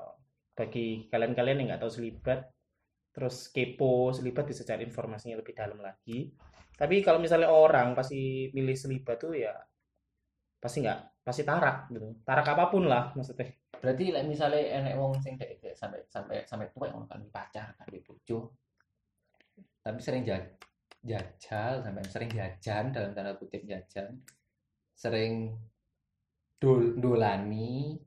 bagi 0.54 1.10
kalian-kalian 1.10 1.58
yang 1.64 1.68
nggak 1.74 1.82
tahu 1.82 1.92
selibat, 1.94 2.40
terus 3.14 3.50
kepo 3.50 4.14
selibat 4.14 4.46
bisa 4.46 4.62
cari 4.66 4.86
informasinya 4.86 5.42
lebih 5.42 5.54
dalam 5.58 5.80
lagi. 5.82 6.30
Tapi 6.74 7.06
kalau 7.06 7.22
misalnya 7.22 7.54
orang 7.54 7.94
pasti 7.94 8.50
milih 8.54 8.78
selibat 8.78 9.18
tuh 9.22 9.38
ya 9.38 9.54
pasti 10.58 10.80
nggak 10.80 11.28
pasti 11.28 11.44
tarak 11.44 11.92
gitu 11.92 12.24
tarak 12.24 12.48
apa 12.56 12.72
pun 12.72 12.88
lah 12.88 13.12
maksudnya 13.20 13.52
Berarti 13.84 14.16
like, 14.16 14.32
misalnya 14.32 14.80
enek 14.80 14.96
wong 14.96 15.20
sing 15.20 15.36
dek 15.36 15.60
sampai 15.76 16.08
sampai 16.08 16.48
sampai 16.48 16.72
tua 16.72 16.88
yang 16.88 17.04
kan 17.04 17.20
pacar 17.28 17.76
kan 17.76 17.84
bojo. 18.08 18.56
Tapi 19.84 20.00
sering 20.00 20.24
ja- 20.24 20.56
jajal 21.04 21.84
sampai 21.84 22.08
sering 22.08 22.32
jajan 22.32 22.96
dalam 22.96 23.12
tanda 23.12 23.36
kutip 23.36 23.68
jajan. 23.68 24.24
Sering 24.96 25.52
dol 26.64 26.96
dolani 26.96 28.00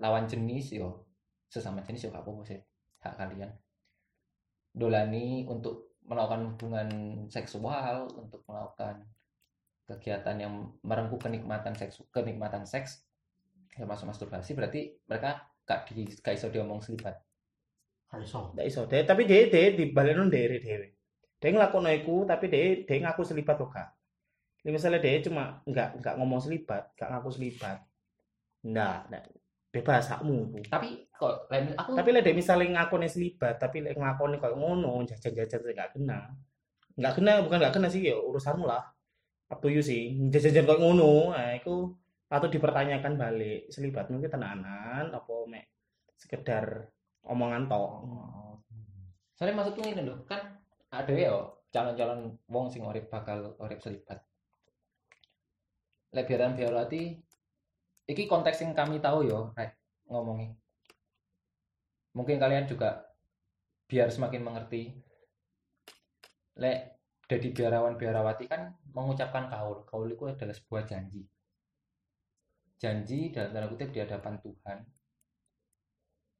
lawan 0.00 0.24
jenis 0.24 0.80
yo. 0.80 1.04
Sesama 1.52 1.84
jenis 1.84 2.08
yo 2.08 2.10
gak 2.16 2.24
apa-apa 2.24 2.42
sih. 2.48 2.60
Hak 3.04 3.20
kalian. 3.20 3.52
Dolani 4.72 5.44
untuk 5.44 6.00
melakukan 6.08 6.56
hubungan 6.56 6.88
seksual, 7.28 8.08
untuk 8.16 8.40
melakukan 8.48 9.04
kegiatan 9.84 10.36
yang 10.40 10.54
merengkuh 10.80 11.18
kenikmatan 11.18 11.74
seks 11.74 11.98
kenikmatan 12.14 12.62
seks 12.62 13.04
termasuk 13.74 14.06
masturbasi 14.06 14.54
berarti 14.54 14.94
mereka 15.10 15.50
gak 15.66 15.90
di 15.92 16.08
gak 16.24 16.40
iso 16.40 16.48
diomong 16.48 16.80
selibat. 16.80 17.20
Iso. 18.16 18.56
Nggak 18.56 18.66
iso. 18.66 18.88
Dia- 18.88 19.04
tapi 19.06 19.28
dia 19.28 19.52
dia 19.52 19.76
di 19.76 19.92
balik 19.92 20.16
dewe 20.32 20.58
dewe 20.58 20.88
dia 21.40 21.56
ngelakuin 21.56 21.88
iku 22.04 22.28
tapi 22.28 22.52
dia 22.52 22.84
dia 22.84 22.96
ngaku 23.00 23.24
selibat 23.24 23.56
kok 23.56 23.72
kak 23.72 23.88
misalnya 24.68 25.00
dia 25.00 25.24
cuma 25.24 25.64
nggak 25.64 26.04
nggak 26.04 26.14
ngomong 26.20 26.36
selibat 26.36 26.92
nggak 27.00 27.08
ngaku 27.16 27.28
selibat 27.32 27.80
nggak 28.64 28.96
nggak 29.10 29.24
bebas 29.70 30.10
hakmu. 30.10 30.50
Tapi 30.66 31.06
kok 31.14 31.46
lain 31.48 31.72
aku 31.78 31.94
tapi 31.94 32.08
dia 32.18 32.34
misalnya 32.34 32.66
ngakuin 32.82 33.06
selibat 33.06 33.56
tapi 33.62 33.86
lek 33.86 33.94
ngakoni 33.94 34.36
kayak 34.42 34.58
ngono 34.58 35.06
jajan-jajan 35.06 35.60
nggak 35.62 35.90
kena. 35.94 36.20
Nggak 36.98 37.14
kena 37.16 37.32
bukan 37.46 37.58
nggak 37.62 37.74
kena 37.78 37.88
sih 37.88 38.02
ya 38.10 38.16
urusanmu 38.18 38.66
lah. 38.66 38.82
Up 39.50 39.58
to 39.62 39.70
you 39.70 39.82
sih. 39.82 40.18
Jajan-jajan 40.30 40.66
kayak 40.66 40.80
ngono 40.82 41.32
nah 41.32 41.54
itu 41.54 41.94
atau 42.30 42.48
dipertanyakan 42.50 43.14
balik. 43.14 43.70
Selibatmu 43.70 44.18
itu 44.18 44.28
tenanan 44.28 45.14
apa 45.14 45.34
mek 45.46 45.70
sekedar 46.18 46.90
omongan 47.24 47.70
tok? 47.70 47.90
Soalnya 49.38 49.54
maksudku 49.62 49.80
ini 49.86 50.02
loh 50.04 50.26
kan 50.26 50.60
ada 50.90 51.14
ya 51.14 51.32
calon-calon 51.70 52.34
wong 52.50 52.66
sing 52.68 52.82
urip 52.82 53.06
bakal 53.06 53.54
urip 53.62 53.78
selibat. 53.78 54.18
Lek 56.10 56.26
biaran 56.26 56.58
biarati 56.58 57.29
iki 58.10 58.26
konteks 58.26 58.66
yang 58.66 58.74
kami 58.74 58.98
tahu 58.98 59.30
yo 59.30 59.54
rek 59.54 59.78
ngomongi 60.10 60.50
mungkin 62.14 62.42
kalian 62.42 62.66
juga 62.66 63.10
biar 63.90 64.10
semakin 64.10 64.42
mengerti. 64.42 64.94
Lek 66.58 66.78
jadi 67.30 67.48
biarawan 67.54 67.94
biarawati 67.94 68.50
kan 68.50 68.74
mengucapkan 68.90 69.46
kaul. 69.50 69.86
Kaul 69.86 70.10
itu 70.10 70.26
adalah 70.26 70.54
sebuah 70.54 70.82
janji. 70.86 71.22
Janji 72.80 73.30
dalam 73.30 73.52
tanda 73.52 73.68
kutip 73.70 73.92
di 73.92 74.00
hadapan 74.00 74.40
Tuhan 74.40 74.78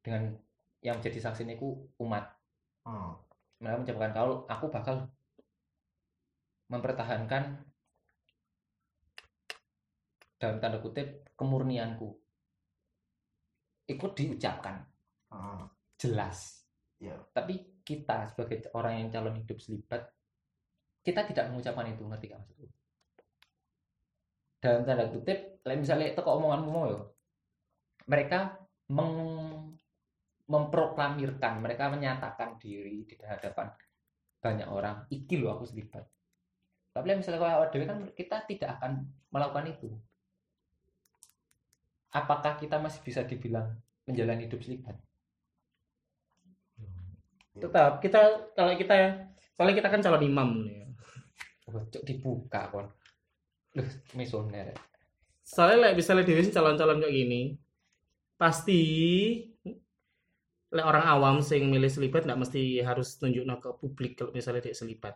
dengan 0.01 0.23
yang 0.81 0.97
menjadi 0.99 1.21
saksi 1.21 1.45
ini 1.45 1.61
ku 1.61 1.91
umat. 2.01 2.25
Oh. 2.89 3.13
mereka 3.61 3.77
mengucapkan 3.77 4.13
kalau 4.17 4.49
aku 4.49 4.73
bakal 4.73 5.05
mempertahankan 6.73 7.61
dalam 10.41 10.57
tanda 10.57 10.81
kutip 10.81 11.29
kemurnianku. 11.37 12.09
Ikut 13.87 14.13
diucapkan. 14.17 14.81
Oh. 15.31 15.69
jelas. 16.01 16.65
Ya. 17.01 17.17
tapi 17.33 17.81
kita 17.81 18.29
sebagai 18.29 18.69
orang 18.77 19.01
yang 19.01 19.09
calon 19.09 19.41
hidup 19.41 19.57
selibat 19.57 20.05
kita 21.01 21.25
tidak 21.25 21.49
mengucapkan 21.49 21.89
itu 21.89 22.05
ngerti 22.05 22.29
gak 22.29 22.41
maksudku? 22.45 22.67
Dalam 24.61 24.85
tanda 24.85 25.09
kutip 25.09 25.65
lain 25.65 25.81
misalnya 25.81 26.13
itu 26.13 26.21
omonganmu 26.21 26.69
mau 26.69 26.85
ya 26.89 27.01
mereka 28.09 28.57
meng- 28.93 29.77
memproklamirkan 30.51 31.63
mereka 31.63 31.89
menyatakan 31.93 32.59
diri 32.59 33.07
di 33.07 33.15
hadapan 33.23 33.71
banyak 34.41 34.69
orang 34.69 35.05
iki 35.13 35.39
loh 35.39 35.55
aku 35.57 35.69
selibat 35.69 36.05
tapi 36.91 37.15
misalnya 37.15 37.39
kalau 37.39 37.71
dewe 37.71 37.85
kan 37.87 37.99
kita 38.17 38.37
tidak 38.51 38.81
akan 38.81 39.07
melakukan 39.31 39.71
itu 39.71 39.89
apakah 42.11 42.59
kita 42.59 42.77
masih 42.83 43.01
bisa 43.07 43.23
dibilang 43.27 43.75
menjalani 44.07 44.47
hidup 44.47 44.61
selibat 44.63 44.97
tetap 47.61 48.01
kita 48.01 48.21
kalau 48.57 48.73
kita 48.75 48.95
ya 48.97 49.11
soalnya 49.55 49.77
kita 49.77 49.89
kan 49.93 50.01
calon 50.01 50.25
imam 50.25 50.49
nih 50.65 50.77
ya. 50.81 50.87
cok 51.71 52.03
dibuka 52.03 52.67
kon. 52.73 52.89
Loh, 53.79 53.87
misioner. 54.19 54.75
Soalnya 55.47 55.93
like, 55.93 55.99
misalnya 56.01 56.27
Dewi 56.27 56.43
sih 56.43 56.55
calon-calon 56.55 56.99
kayak 56.99 57.15
gini 57.15 57.43
pasti 58.41 58.81
lek 60.71 60.87
orang 60.87 61.05
awam 61.05 61.37
sing 61.45 61.69
milih 61.69 61.93
selibat 61.93 62.25
nggak 62.25 62.41
mesti 62.41 62.81
harus 62.81 63.21
tunjuk 63.21 63.45
ke 63.45 63.71
publik 63.77 64.13
kalau 64.17 64.33
misalnya 64.33 64.65
dia 64.71 64.75
selibat. 64.75 65.15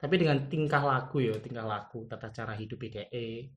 Tapi 0.00 0.14
dengan 0.16 0.48
tingkah 0.48 0.80
laku 0.80 1.28
ya 1.28 1.36
tingkah 1.42 1.66
laku 1.66 2.08
tata 2.08 2.32
cara 2.32 2.56
hidup 2.56 2.80
DE 2.80 3.52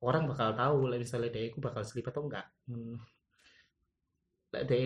orang 0.00 0.24
bakal 0.28 0.56
tahu 0.56 0.88
lek 0.88 1.04
misalnya 1.04 1.30
DE 1.32 1.52
aku 1.52 1.60
bakal 1.60 1.82
selibat 1.84 2.12
atau 2.16 2.24
enggak 2.24 2.46
hmm. 2.68 2.96
DE 4.66 4.80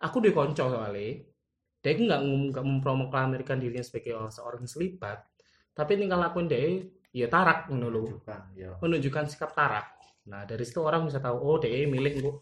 aku 0.00 0.16
di 0.22 0.30
konco 0.32 0.64
soalnya 0.70 1.20
DE 1.80 1.90
aku 1.92 2.02
nggak 2.06 2.20
nggak 2.54 2.64
memproklamirkan 2.64 3.58
dirinya 3.58 3.84
sebagai 3.84 4.16
seorang 4.30 4.64
selibat 4.64 5.26
tapi 5.74 5.98
tingkah 5.98 6.18
lakuin 6.18 6.46
DE 6.46 6.90
ya 7.10 7.26
tarak 7.26 7.66
lho 7.70 7.90
Menunjukkan, 7.90 8.40
ya. 8.54 8.70
menunjukkan 8.78 9.24
sikap 9.26 9.50
tarak. 9.50 9.86
Nah, 10.30 10.46
dari 10.46 10.62
situ 10.62 10.78
orang 10.78 11.10
bisa 11.10 11.18
tahu 11.18 11.36
oh 11.42 11.58
DE 11.58 11.90
milih 11.90 12.22
kok 12.22 12.36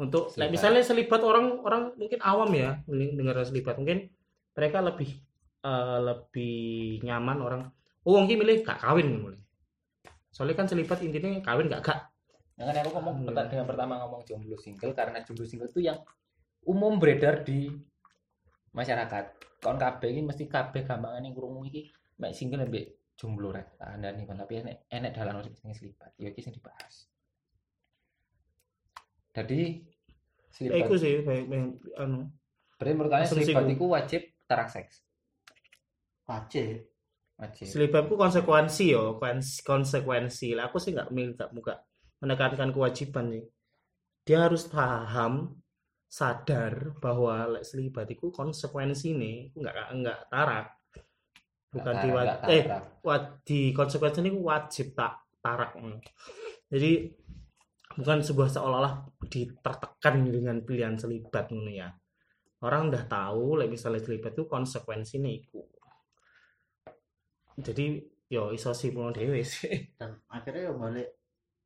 untuk 0.00 0.32
Selibat. 0.32 0.52
misalnya 0.52 0.82
selibat 0.82 1.20
orang 1.22 1.62
orang 1.62 1.82
mungkin 1.96 2.18
awam 2.24 2.50
ya 2.52 2.80
dengar 2.88 3.44
selibat 3.44 3.76
mungkin 3.78 4.08
mereka 4.52 4.78
lebih 4.82 5.10
eh, 5.62 5.98
lebih 6.02 6.56
nyaman 7.06 7.38
orang 7.40 7.62
oh 8.02 8.18
mungkin 8.18 8.40
milih 8.42 8.66
gak 8.66 8.82
kawin 8.82 9.08
mulai. 9.20 9.40
Soalnya 10.32 10.56
kan 10.56 10.66
selibat 10.66 10.98
intinya 11.04 11.28
kawin 11.44 11.68
gak 11.68 11.84
gak. 11.84 12.00
Nah, 12.56 12.72
kan 12.72 12.84
aku 12.84 12.90
ngomong 12.96 13.14
Hmm. 13.28 13.48
dengan 13.48 13.66
pertama 13.68 14.00
ngomong 14.00 14.24
jomblo 14.24 14.56
single 14.56 14.92
karena 14.96 15.20
jomblo 15.24 15.44
single 15.44 15.68
itu 15.68 15.84
yang 15.84 16.00
umum 16.64 16.96
beredar 16.96 17.44
di 17.44 17.68
masyarakat. 18.72 19.24
Kon 19.62 19.78
kabeh 19.78 20.08
iki 20.10 20.22
mesti 20.24 20.44
kabeh 20.48 20.82
gampangan 20.82 21.22
yang 21.22 21.34
krungu 21.36 21.68
iki 21.68 21.92
mek 22.18 22.32
single 22.32 22.64
mbek 22.64 22.96
jomblo 23.14 23.52
rek. 23.52 23.76
Tak 23.76 23.88
andani 23.98 24.24
kon 24.24 24.40
tapi 24.40 24.64
enek 24.64 24.88
enek 24.88 25.12
dalan 25.12 25.44
sing 25.44 25.54
sing 25.54 25.70
selibat. 25.76 26.10
Ya 26.16 26.32
iki 26.32 26.40
sing 26.40 26.52
dibahas. 26.56 27.08
Jadi 29.32 29.80
selibat 30.52 30.88
itu 30.88 30.94
sih 31.00 31.14
baik, 31.24 31.44
baik, 31.48 31.68
anu. 31.96 32.28
berarti 32.76 32.92
menurut 32.98 33.10
kalian 33.14 33.30
ku. 33.30 33.72
itu 33.72 33.86
wajib 33.88 34.22
tarak 34.44 34.68
seks. 34.68 35.06
Wajib. 36.28 36.91
Selibatku 37.66 38.14
konsekuensi 38.14 38.94
yo, 38.94 39.18
kons- 39.18 39.62
konsekuensi. 39.66 40.54
Lah 40.54 40.70
aku 40.70 40.78
sih 40.78 40.94
nggak 40.94 41.08
nggak 41.10 41.50
muka 41.50 41.74
menekankan 42.22 42.70
kewajiban 42.70 43.34
nih. 43.34 43.44
Dia 44.22 44.46
harus 44.46 44.70
paham, 44.70 45.58
sadar 46.06 46.94
bahwa 47.02 47.58
lek 47.58 47.64
selibat 47.66 48.06
itu 48.06 48.30
konsekuensi 48.30 49.16
nih, 49.16 49.36
nggak 49.58 49.74
nggak 49.98 50.20
tarak. 50.30 50.66
Bukan 51.72 51.94
di 52.04 52.08
eh 52.46 52.62
tarak. 52.68 52.84
wa- 53.02 53.30
di 53.42 53.60
konsekuensi 53.72 54.18
ini 54.20 54.30
wajib 54.36 54.86
tak 54.94 55.24
tarak. 55.40 55.72
Jadi 56.68 56.92
bukan 57.96 58.18
sebuah 58.22 58.48
seolah-olah 58.48 58.94
ditertekan 59.26 60.22
dengan 60.28 60.60
pilihan 60.62 60.94
selibat 60.94 61.48
ngono 61.50 61.72
ya. 61.72 61.88
Orang 62.62 62.94
udah 62.94 63.04
tahu, 63.10 63.58
lek 63.58 63.72
misalnya 63.72 63.98
selibat 63.98 64.38
itu 64.38 64.46
konsekuensinya 64.46 65.26
iku. 65.26 65.64
Jadi 67.58 68.00
yo 68.32 68.48
iso 68.54 68.72
sih 68.72 68.92
pulang 68.92 69.12
dewe 69.12 69.44
sih. 69.44 69.92
Dan 69.98 70.16
akhirnya 70.28 70.70
ya 70.70 70.72
balik 70.72 71.08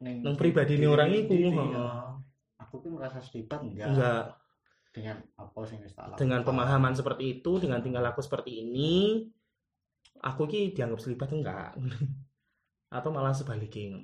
ning 0.03 0.21
Nang 0.21 0.37
pribadi 0.37 0.77
diri 0.77 0.87
orang 0.87 1.09
ya. 1.15 1.87
Aku 2.67 2.83
ki 2.83 2.89
merasa 2.91 3.23
selibat 3.23 3.63
enggak. 3.63 3.89
Enggak 3.95 4.25
Dengan 4.97 5.17
apa 5.37 5.61
tak 5.69 6.17
dengan 6.17 6.41
pemahaman 6.41 6.97
seperti 6.97 7.39
itu, 7.39 7.61
dengan 7.61 7.85
tingkah 7.85 8.01
laku 8.01 8.25
seperti 8.25 8.65
ini, 8.65 9.29
aku 10.25 10.49
ki 10.49 10.73
dianggap 10.73 11.01
selibat 11.05 11.29
enggak. 11.37 11.77
Atau 12.97 13.13
malah 13.13 13.37
sebaliknya. 13.37 14.01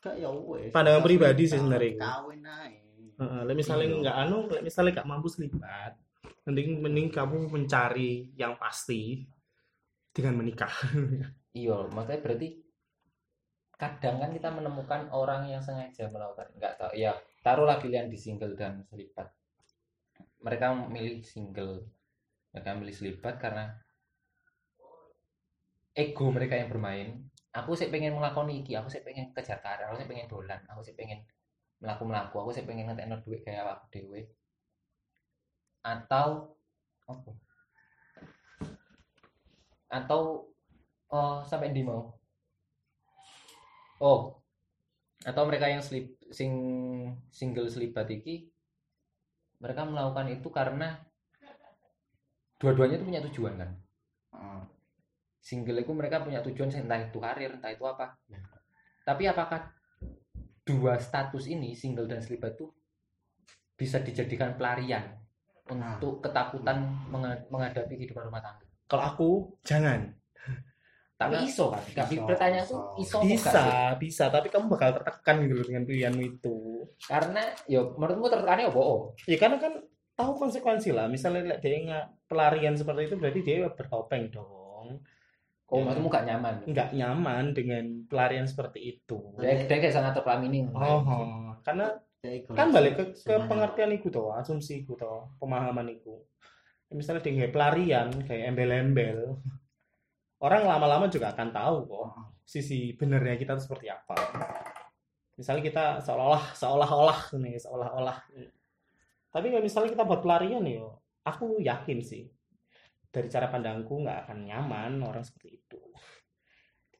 Gak 0.00 0.16
ya 0.16 0.32
wis. 0.32 0.72
Pandangan 0.72 1.04
pribadi 1.04 1.44
sih 1.44 1.60
sebenarnya. 1.60 2.00
Kawin 2.00 2.40
lek 3.20 3.52
misalnya 3.52 3.86
enggak 4.00 4.16
anu, 4.16 4.48
misalnya 4.64 4.90
enggak 4.96 5.08
mampu 5.12 5.28
selibat, 5.28 5.92
mending 6.48 6.80
mending 6.80 7.06
kamu 7.12 7.52
mencari 7.52 8.32
yang 8.32 8.56
pasti 8.56 9.28
dengan 10.14 10.34
menikah. 10.40 10.72
Iya, 11.50 11.90
makanya 11.90 12.22
berarti 12.22 12.62
kadang 13.74 14.22
kan 14.22 14.30
kita 14.30 14.54
menemukan 14.54 15.10
orang 15.10 15.50
yang 15.50 15.58
sengaja 15.58 16.06
melakukan 16.06 16.46
nggak 16.54 16.78
tahu. 16.78 16.94
Ya 16.94 17.18
taruhlah 17.42 17.82
pilihan 17.82 18.06
di 18.06 18.14
single 18.14 18.54
dan 18.54 18.86
selibat 18.86 19.34
mereka 20.40 20.72
memilih 20.72 21.26
single 21.26 21.90
mereka 22.54 22.68
memilih 22.78 22.94
selibat 22.94 23.34
karena 23.42 23.74
ego 25.98 26.30
mereka 26.30 26.54
yang 26.54 26.70
bermain. 26.70 27.08
Aku 27.50 27.74
sih 27.74 27.90
pengen 27.90 28.14
melakoni 28.14 28.62
iki 28.62 28.78
aku 28.78 28.86
sih 28.86 29.02
pengen 29.02 29.34
kejar 29.34 29.58
karir 29.58 29.90
aku 29.90 29.98
sih 29.98 30.06
pengen 30.06 30.30
dolan 30.30 30.62
aku 30.70 30.86
sih 30.86 30.94
pengen 30.94 31.26
melaku 31.82 32.06
melaku 32.06 32.36
aku 32.46 32.50
sih 32.54 32.62
pengen 32.62 32.86
ngetekno 32.86 33.18
duit 33.26 33.42
kayak 33.42 33.66
aku 33.66 33.90
dewe 33.90 34.20
atau 35.82 36.54
apa 37.10 37.30
atau 39.90 40.46
oh 41.10 41.42
sampai 41.42 41.74
di 41.74 41.82
mau 41.82 42.14
oh 44.00 44.38
atau 45.20 45.42
mereka 45.44 45.68
yang 45.68 45.82
slip 45.84 46.16
sing 46.32 46.52
single 47.28 47.68
selibat 47.68 48.08
iki 48.08 48.48
mereka 49.60 49.84
melakukan 49.84 50.32
itu 50.32 50.48
karena 50.48 50.96
dua-duanya 52.56 52.96
itu 52.96 53.04
punya 53.04 53.20
tujuan 53.28 53.54
kan 53.60 53.70
Heeh. 54.32 54.62
single 55.42 55.82
itu 55.82 55.92
mereka 55.92 56.22
punya 56.24 56.40
tujuan 56.40 56.70
entah 56.72 57.00
itu 57.02 57.18
karir 57.20 57.58
entah 57.58 57.72
itu 57.74 57.84
apa 57.84 58.14
Ya. 58.30 58.40
tapi 59.04 59.26
apakah 59.26 59.74
dua 60.64 60.96
status 61.02 61.50
ini 61.50 61.74
single 61.74 62.06
dan 62.06 62.22
selibat 62.22 62.54
itu 62.56 62.70
bisa 63.74 63.98
dijadikan 64.00 64.54
pelarian 64.54 65.18
Nah. 65.70 65.94
untuk 66.02 66.18
ketakutan 66.18 66.82
menghadapi 67.46 67.94
kehidupan 67.94 68.26
rumah 68.26 68.42
tangga 68.42 68.66
Kalau 68.90 69.04
aku 69.06 69.28
jangan. 69.62 70.00
tapi 71.20 71.36
Nah, 71.36 71.44
iso 71.44 71.64
kan 71.68 71.84
tapi 71.92 72.14
iso, 72.16 72.24
pertanyaan 72.26 72.66
iso. 72.66 72.74
tuh 72.74 72.82
iso? 72.96 73.18
Bisa, 73.22 73.64
bisa, 73.96 74.24
tapi 74.32 74.48
kamu 74.48 74.66
bakal 74.72 74.96
tertekan 74.98 75.36
gitu 75.44 75.54
loh 75.60 75.66
dengan 75.68 75.84
pilihanmu 75.84 76.22
itu. 76.26 76.56
karena 77.04 77.42
ya 77.68 77.80
menurutmu 77.84 78.26
tertekannya 78.26 78.66
apa 78.72 78.80
oh 78.80 79.00
Ya 79.24 79.36
karena 79.36 79.56
kan 79.60 79.72
tahu 80.16 80.32
konsekuensi 80.36 80.90
lah. 80.92 81.06
Misalnya 81.08 81.56
like, 81.56 81.60
dia 81.60 81.76
nggak 81.80 82.04
pelarian 82.28 82.74
seperti 82.76 83.08
itu 83.08 83.14
berarti 83.16 83.40
dia 83.40 83.56
bertopeng 83.68 84.24
dong. 84.32 84.86
oh 85.70 85.78
Ya. 85.78 85.84
maksudmu 85.86 86.10
gak 86.10 86.26
nyaman 86.26 86.54
Nggak 86.66 86.88
nyaman 86.98 87.44
dengan 87.54 87.84
pelarian 88.10 88.42
seperti 88.42 88.80
itu. 88.98 89.18
dia, 89.38 89.54
dia 89.68 89.78
kayak 89.78 89.94
sangat 89.94 90.12
terplamini 90.18 90.66
Oh, 90.74 91.54
karena 91.62 91.94
Ya, 92.20 92.36
iku 92.36 92.52
kan 92.52 92.68
balik 92.68 93.00
ke, 93.00 93.04
ke 93.16 93.34
pengertian 93.48 93.96
itu 93.96 94.12
toh, 94.12 94.36
asumsi 94.36 94.84
itu 94.84 94.92
toh, 94.92 95.32
pemahaman 95.40 95.88
itu. 95.88 96.20
Misalnya 96.90 97.22
nggak 97.22 97.54
pelarian 97.54 98.08
kayak 98.26 98.50
embel-embel, 98.50 99.38
orang 100.42 100.66
lama-lama 100.66 101.06
juga 101.06 101.30
akan 101.30 101.48
tahu 101.54 101.76
kok 101.86 102.08
sisi 102.42 102.98
benernya 102.98 103.38
kita 103.38 103.54
itu 103.54 103.62
seperti 103.70 103.86
apa. 103.86 104.18
Misalnya 105.38 105.62
kita 105.62 105.84
seolah-olah 106.02 106.44
seolah-olah 106.58 107.20
nih, 107.38 107.56
seolah-olah. 107.62 108.18
Tapi 109.30 109.46
kalau 109.54 109.62
misalnya 109.62 109.94
kita 109.94 110.04
buat 110.04 110.20
pelarian 110.26 110.66
ya, 110.66 110.82
aku 111.22 111.62
yakin 111.62 112.02
sih 112.02 112.26
dari 113.10 113.30
cara 113.30 113.46
pandangku 113.46 114.02
nggak 114.02 114.26
akan 114.26 114.38
nyaman 114.50 114.92
orang 115.06 115.22
seperti 115.22 115.62
itu. 115.62 115.78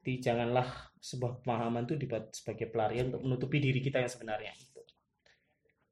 Jadi 0.00 0.12
janganlah 0.22 0.94
sebuah 0.96 1.42
pemahaman 1.42 1.84
itu 1.84 1.94
dibuat 1.98 2.30
sebagai 2.32 2.70
pelarian 2.70 3.10
untuk 3.10 3.22
menutupi 3.26 3.58
diri 3.58 3.82
kita 3.82 4.00
yang 4.00 4.08
sebenarnya. 4.08 4.54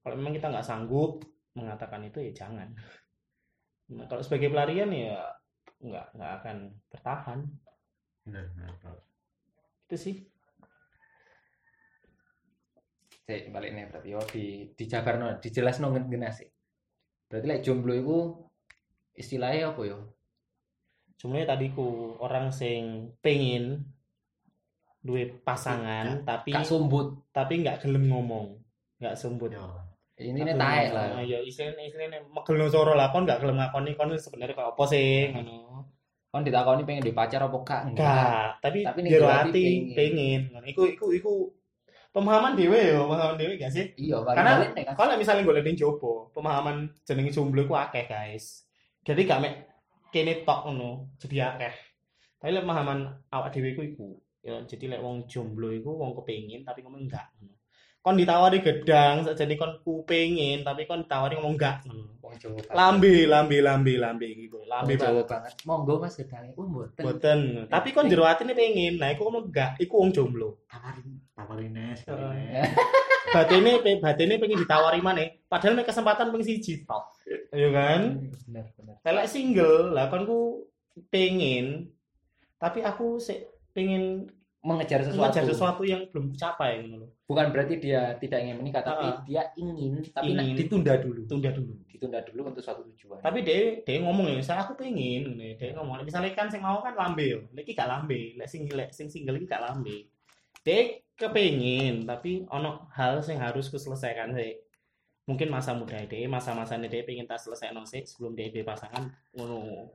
Kalau 0.00 0.14
memang 0.14 0.32
kita 0.32 0.48
nggak 0.48 0.64
sanggup 0.64 1.20
mengatakan 1.58 2.06
itu 2.06 2.22
ya 2.22 2.32
jangan. 2.46 2.72
Nah, 3.88 4.04
kalau 4.04 4.20
sebagai 4.20 4.52
pelarian 4.52 4.92
ya 4.92 5.24
nggak 5.80 6.06
nggak 6.18 6.32
akan 6.42 6.56
bertahan. 6.92 7.40
Itu 9.88 9.96
sih. 9.96 10.16
Cek 13.28 13.52
balik 13.52 13.72
nih 13.76 13.84
berarti 13.88 14.08
yo 14.08 14.20
di 14.28 14.44
dijabarno 14.72 15.40
dijelasno 15.40 15.92
ngene 15.92 16.30
sih. 16.32 16.48
Berarti 17.28 17.46
lek 17.48 17.64
jomblo 17.64 17.92
iku 17.96 18.18
istilahnya 19.16 19.72
apa 19.72 19.82
yo? 19.84 19.98
Sebenarnya 21.16 21.56
tadi 21.56 21.66
ku 21.72 22.16
orang 22.20 22.52
sing 22.52 23.12
pengen 23.20 23.84
duwe 24.98 25.40
pasangan 25.40 26.26
tapi 26.26 26.52
Kak 26.52 26.66
sumbut. 26.66 27.30
tapi 27.32 27.64
nggak 27.64 27.84
gelem 27.86 28.12
ngomong, 28.12 28.60
nggak 29.00 29.16
sumbut. 29.16 29.52
Yo. 29.52 29.87
Ini 30.18 30.34
nih 30.34 30.54
taek 30.54 30.86
ngomong. 30.90 30.96
lah. 30.98 31.06
Ah, 31.14 31.24
Ya 31.24 31.38
istilahnya 31.40 31.82
istilahnya 31.86 32.18
megelno 32.26 32.66
soro 32.66 32.92
lah 32.92 33.14
kon 33.14 33.22
nggak 33.22 33.38
gelem 33.38 33.56
ngakoni 33.56 33.94
kon 33.94 34.10
sebenarnya 34.12 34.54
kayak 34.54 34.70
apa 34.74 34.84
sih 34.86 35.30
ngono. 35.30 35.86
Kon 36.28 36.42
ditakoni 36.44 36.82
pengen 36.84 37.06
di 37.06 37.14
pacar 37.14 37.40
apa 37.40 37.58
kak? 37.64 37.80
Enggak, 37.88 38.60
tapi, 38.60 38.84
Tapi 38.84 38.98
ning 39.00 39.12
ati 39.16 39.64
pengen. 39.94 40.40
Ngono. 40.52 40.66
Iku 40.66 40.82
iku 40.84 41.06
iku 41.14 41.32
pemahaman 42.10 42.52
dhewe 42.52 42.80
yo, 42.92 43.06
pemahaman 43.06 43.36
dhewe 43.38 43.54
gak 43.56 43.70
sih? 43.70 43.94
Iya, 43.96 44.20
Karena 44.26 44.60
kan. 44.60 44.92
kalau 44.92 45.14
misalnya 45.16 45.46
golek 45.46 45.64
ning 45.64 45.78
jopo, 45.78 46.28
pemahaman 46.34 46.90
jenenge 47.06 47.30
jomblo 47.30 47.62
iku 47.62 47.78
akeh, 47.78 48.04
guys. 48.04 48.66
Jadi 49.06 49.24
gak 49.24 49.40
mek 49.40 49.54
kene 50.10 50.42
tok 50.42 50.66
ngono, 50.66 51.14
jadi 51.16 51.52
akeh. 51.52 51.74
Tapi 52.38 52.50
lek 52.52 52.64
pemahaman 52.66 52.98
awak 53.30 53.48
dhewe 53.50 53.72
iku 53.72 53.82
iku. 53.84 54.08
Ya, 54.38 54.56
jadi 54.64 54.96
lek 54.96 55.02
wong 55.02 55.26
jomblo 55.28 55.70
iku 55.70 55.94
wong 55.94 56.12
kepengin 56.12 56.62
tapi 56.62 56.80
ngomong 56.82 57.06
enggak. 57.06 57.28
ngono. 57.38 57.54
Kon 58.08 58.16
ditawari 58.16 58.64
gedang, 58.64 59.20
sakjane 59.20 59.60
kon 59.60 59.84
ku 59.84 60.00
pengen 60.08 60.64
tapi 60.64 60.88
kon 60.88 61.04
ditawari 61.04 61.36
ngomong 61.36 61.60
enggak. 61.60 61.84
ngono. 61.84 62.16
Wong 62.24 62.36
Jawa 62.40 62.56
banget. 62.56 62.72
Lambe, 62.72 63.14
lambe, 63.28 63.56
lambe, 63.60 63.92
lambe 64.00 64.26
gitu. 64.32 64.58
Lambe 64.64 64.96
Wong 64.96 65.04
Jawa 65.04 65.22
banget. 65.28 65.52
Monggo 65.68 65.94
Mas 66.00 66.16
gedange. 66.16 66.56
Oh, 66.56 66.64
mboten. 66.64 67.04
Boten. 67.04 67.40
Tapi 67.68 67.88
kon 67.92 68.08
jero 68.08 68.24
atine 68.24 68.56
pengen. 68.56 68.96
Nah, 68.96 69.12
iku 69.12 69.28
ngomong 69.28 69.52
enggak, 69.52 69.76
iku 69.76 70.00
wong 70.00 70.16
jomblo. 70.16 70.64
tawarin 70.72 71.20
tawarin 71.36 71.70
nes. 71.76 72.00
Batine 73.36 73.84
batine 74.00 74.40
pengen 74.40 74.56
ditawari 74.64 75.04
maneh, 75.04 75.44
padahal 75.52 75.76
mek 75.76 75.92
kesempatan 75.92 76.32
ping 76.32 76.40
siji 76.48 76.88
tok. 76.88 77.12
Ya 77.52 77.68
kan? 77.76 78.24
Bener, 78.48 78.72
bener. 78.72 78.96
Lek 79.04 79.28
single, 79.28 79.92
lah 79.92 80.08
kon 80.08 80.24
ku 80.24 80.64
pengen 81.12 81.92
tapi 82.56 82.82
aku 82.82 83.22
pengen 83.70 84.26
Mengejar 84.58 85.06
sesuatu. 85.06 85.22
mengejar 85.22 85.44
sesuatu 85.46 85.82
yang 85.86 86.02
belum 86.10 86.34
capai 86.34 86.82
ngono 86.82 87.06
lho. 87.06 87.08
Bukan 87.30 87.46
berarti 87.54 87.78
dia 87.78 88.18
tidak 88.18 88.42
ingin 88.42 88.58
menikah, 88.58 88.82
tapi 88.82 89.06
Ah. 89.06 89.22
dia 89.22 89.42
ingin, 89.54 90.02
tapi 90.10 90.34
Ingin. 90.34 90.58
ditunda 90.58 90.98
dulu. 90.98 91.22
Tunda 91.30 91.50
dulu. 91.54 91.72
Ditunda 91.86 92.18
dulu 92.26 92.40
untuk 92.50 92.62
suatu 92.66 92.82
tujuan. 92.90 93.22
Tapi 93.22 93.46
dia 93.46 93.78
dia 93.86 94.02
ngomong 94.02 94.26
ya, 94.34 94.42
saya 94.42 94.66
aku 94.66 94.74
pengen 94.74 95.30
ngene. 95.30 95.54
Dia 95.54 95.78
ngomong, 95.78 96.02
misalnya 96.02 96.34
kan 96.34 96.50
sing 96.50 96.58
mau 96.58 96.82
kan 96.82 96.98
lambe 96.98 97.22
yo. 97.22 97.46
Lek 97.54 97.70
iki 97.70 97.78
gak 97.78 97.86
lambe, 97.86 98.34
lek 98.34 98.48
sing 98.50 98.66
lek 98.74 98.90
sing 98.90 99.06
single 99.06 99.38
iki 99.38 99.46
gak 99.46 99.62
lambe. 99.62 100.10
Dia 100.66 100.90
kepengin, 101.14 102.02
tapi 102.02 102.42
ono 102.50 102.90
hal 102.98 103.22
sing 103.22 103.38
harus 103.38 103.70
kuselesaikan 103.70 104.34
sih. 104.34 104.58
Mungkin 105.28 105.52
masa 105.52 105.70
muda 105.76 105.94
dia, 106.08 106.26
masa-masanya 106.26 106.88
dia 106.90 107.06
pengen 107.06 107.28
tak 107.28 107.38
selesai 107.38 107.70
sih 107.86 108.02
sebelum 108.02 108.34
dia 108.34 108.50
dia 108.50 108.64
pasangan 108.66 109.06
ngono. 109.38 109.92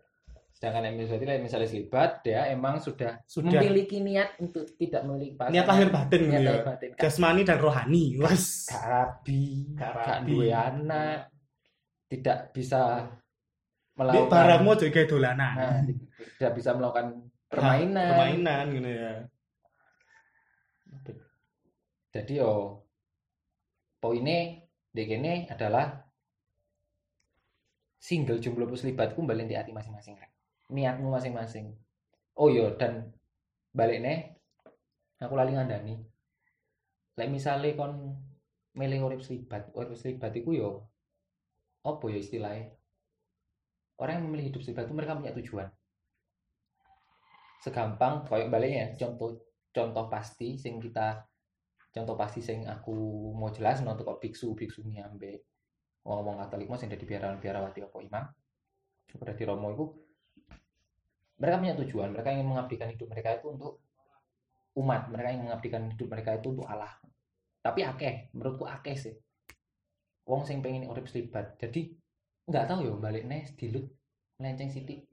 Sedangkan 0.63 0.95
berarti 0.95 1.27
like, 1.27 1.43
misalnya 1.43 1.67
selibat, 1.67 2.23
dia 2.23 2.47
emang 2.47 2.79
sudah, 2.79 3.19
Sudah 3.27 3.51
memiliki 3.59 3.99
niat 3.99 4.39
untuk 4.39 4.63
tidak 4.79 5.03
memiliki 5.03 5.35
pasangan. 5.35 5.51
niat 5.59 5.67
lahir 5.67 5.89
batin 5.91 6.19
Niat 6.23 6.23
gitu 6.23 6.39
ya. 6.39 6.47
lahir 6.47 6.63
batin. 6.63 6.89
Jasmani 6.95 7.41
dan 7.43 7.59
rohani. 7.59 8.03
Was. 8.23 8.71
gak 8.71 8.85
rabi, 8.87 9.43
Gak 9.75 9.91
gak 9.91 10.07
rabi. 10.07 10.27
duwe 10.31 10.49
anak, 10.55 11.19
tidak 12.07 12.37
bisa 12.55 13.11
melakukan 13.99 14.31
barangmu 14.31 14.71
juga 14.79 15.01
dolanan. 15.03 15.53
nah, 15.59 15.79
tidak 16.39 16.51
bisa 16.55 16.69
melakukan 16.79 17.05
permainan. 17.51 18.07
Permainan 18.15 18.63
gitu 18.71 18.87
ya. 18.87 19.13
Jadi 22.13 22.33
yo 22.39 22.79
poinnya 23.99 24.63
di 24.87 25.03
kene 25.03 25.43
adalah 25.51 25.91
single 27.99 28.39
jomblo 28.39 28.63
plus 28.63 28.87
libat 28.87 29.11
ku 29.11 29.27
balik 29.27 29.51
di 29.51 29.59
hati 29.59 29.75
masing-masing 29.75 30.15
Rek. 30.15 30.32
Niatmu 30.71 31.11
masing-masing. 31.11 31.75
Oh 32.39 32.47
yo 32.49 32.73
dan 32.79 33.11
balik 33.73 33.99
nih 33.99 34.19
aku 35.19 35.33
lali 35.35 35.57
ngandani. 35.57 35.95
Lek 37.19 37.29
misale 37.29 37.75
kon 37.75 38.17
milih 38.73 39.05
urip 39.05 39.21
selibat, 39.21 39.69
urip 39.77 39.93
selibat 39.97 40.33
iku 40.33 40.51
yo 40.55 40.69
apa 41.83 42.05
ya 42.09 42.17
istilahnya? 42.19 42.73
Orang 43.99 44.13
yang 44.19 44.25
memilih 44.31 44.45
hidup 44.49 44.61
selibat 44.63 44.89
itu 44.89 44.95
mereka 44.95 45.19
punya 45.19 45.35
tujuan. 45.35 45.67
Segampang 47.61 48.25
kayak 48.27 48.49
baliknya 48.49 48.95
contoh 48.97 49.39
contoh 49.73 50.05
pasti 50.07 50.55
sing 50.55 50.77
kita 50.77 51.25
contoh 51.93 52.17
pasti 52.17 52.41
sing 52.41 52.65
aku 52.65 52.93
mau 53.37 53.53
jelas 53.53 53.81
untuk 53.85 54.05
kok 54.05 54.21
biksu 54.21 54.57
biksu 54.57 54.85
ini 54.85 55.01
ambek 55.01 55.45
wong-wong 56.05 56.41
Katolik 56.41 56.69
mau 56.69 56.77
sing 56.77 56.89
dari 56.89 57.05
biarawati 57.05 57.41
biarawati 57.41 57.79
apa 57.85 57.97
imam 58.01 58.25
di 59.13 59.43
Romo 59.45 59.67
itu 59.71 59.85
mereka 61.39 61.55
punya 61.61 61.75
tujuan 61.81 62.09
mereka 62.13 62.29
ingin 62.33 62.47
mengabdikan 62.49 62.87
hidup 62.93 63.07
mereka 63.09 63.29
itu 63.37 63.47
untuk 63.49 63.73
umat 64.77 65.09
mereka 65.09 65.29
ingin 65.33 65.43
mengabdikan 65.49 65.81
hidup 65.93 66.07
mereka 66.09 66.29
itu 66.37 66.47
untuk 66.53 66.67
Allah. 66.69 66.93
Tapi 67.63 67.79
akeh 67.85 68.33
menurutku 68.35 68.65
akeh 68.67 68.95
sih. 68.97 69.15
Wong 70.27 70.47
sing 70.47 70.63
pengen 70.63 70.87
urip 70.87 71.07
selibat. 71.07 71.55
Jadi 71.59 71.93
nggak 72.43 72.65
tahu 72.67 72.79
ya 72.83 72.93
balik 72.99 73.23
nih 73.23 73.43
dilut 73.55 73.87
melenceng 74.35 74.67
sidik 74.67 75.07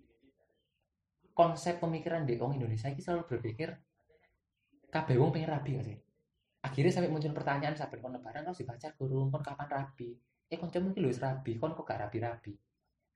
konsep 1.41 1.81
pemikiran 1.81 2.29
di 2.29 2.37
wong 2.37 2.59
Indonesia 2.61 2.91
ini 2.93 3.01
selalu 3.01 3.25
berpikir 3.25 3.73
kabeh 4.93 5.17
wong 5.17 5.33
pengen 5.33 5.57
rabi 5.57 5.79
gak 5.79 5.87
sih? 5.89 5.97
Akhirnya 6.61 6.93
sampai 6.93 7.09
muncul 7.09 7.33
pertanyaan 7.33 7.73
sampai 7.73 7.97
kon 8.03 8.13
lebaran 8.13 8.45
kau 8.45 8.53
si 8.53 8.69
pacar 8.69 8.93
kurung 8.99 9.33
kon 9.33 9.41
kapan 9.41 9.69
rabi? 9.71 10.13
Eh 10.51 10.59
kon 10.61 10.69
cemu 10.69 10.93
iki 10.93 11.01
lho 11.01 11.09
rabi 11.17 11.57
kok 11.57 11.87
gak 11.87 12.01
rabi-rabi? 12.05 12.53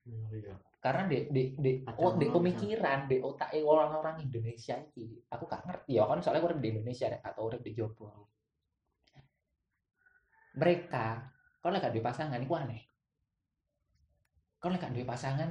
Iya 0.09 0.57
karena 0.85 1.09
di 1.09 1.33
di 1.33 1.42
di 1.57 1.73
oh, 1.97 2.12
di 2.20 2.29
pemikiran 2.29 3.09
di 3.09 3.16
otak 3.25 3.57
orang-orang 3.57 4.20
Indonesia 4.20 4.77
iki 4.77 5.25
aku 5.33 5.49
gak 5.49 5.64
ngerti 5.64 5.97
ya 5.97 6.05
kan 6.05 6.20
soalnya 6.20 6.44
urip 6.44 6.61
di 6.61 6.77
Indonesia 6.77 7.09
atau 7.25 7.49
urip 7.49 7.64
di 7.64 7.73
Jopo 7.73 8.29
mereka 10.55 11.35
kalau 11.59 11.81
gak 11.81 11.97
duwe 11.97 12.05
pasangan 12.05 12.38
itu 12.38 12.55
aneh. 12.55 12.83
Kalau 14.61 14.77
gak 14.79 14.92
duwe 14.94 15.07
pasangan 15.09 15.51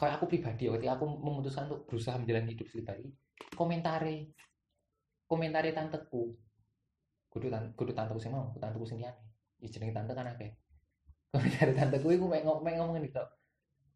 kalau 0.00 0.18
aku 0.18 0.26
pribadi 0.26 0.66
ya, 0.66 0.74
ketika 0.74 0.98
aku 0.98 1.06
memutuskan 1.06 1.70
untuk 1.70 1.86
berusaha 1.86 2.18
menjalani 2.18 2.58
hidup 2.58 2.66
sendiri 2.66 3.06
komentare 3.54 4.34
komentare 5.30 5.70
tanteku. 5.70 6.34
Kudu 7.32 7.48
tan 7.48 7.70
kudu 7.78 7.94
tanteku 7.94 8.18
sing 8.18 8.34
mau 8.34 8.50
tanteku 8.58 8.84
sing 8.84 8.98
liyane 8.98 9.22
ya 9.62 9.68
jenenge 9.70 9.94
tante 9.94 10.12
kan 10.16 10.26
akeh. 10.26 10.52
Komentare 11.30 11.72
tanteku 11.76 12.10
iku 12.10 12.26
mek 12.26 12.42
ngomong 12.42 12.66
ngomong 12.66 12.98
gitu 13.04 13.22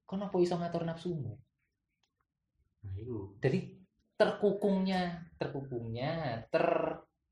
kon 0.06 0.22
apa 0.22 0.36
iso 0.38 0.54
ngatur 0.56 0.86
nafsumu? 0.86 1.34
Nah 2.86 2.94
itu. 2.94 3.36
Jadi 3.42 3.74
terkukungnya 4.16 5.28
terkukungnya 5.36 6.40
ter 6.48 6.66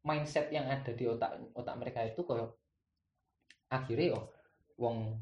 mindset 0.04 0.52
yang 0.52 0.68
ada 0.68 0.92
di 0.92 1.08
otak 1.08 1.40
otak 1.56 1.74
mereka 1.80 2.04
itu 2.04 2.20
kayak 2.20 2.52
akhirnya 3.72 4.20
oh 4.20 4.28
wong 4.76 5.16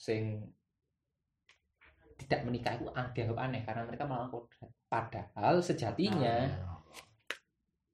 sing 0.00 0.40
tidak 2.16 2.48
menikah 2.48 2.80
itu 2.80 2.88
an- 2.96 3.12
dianggap 3.12 3.38
aneh 3.44 3.60
karena 3.60 3.82
mereka 3.84 4.08
melakukan 4.08 4.48
kodrat. 4.48 4.70
padahal 4.88 5.60
sejatinya 5.60 6.48
Nah, 6.48 6.80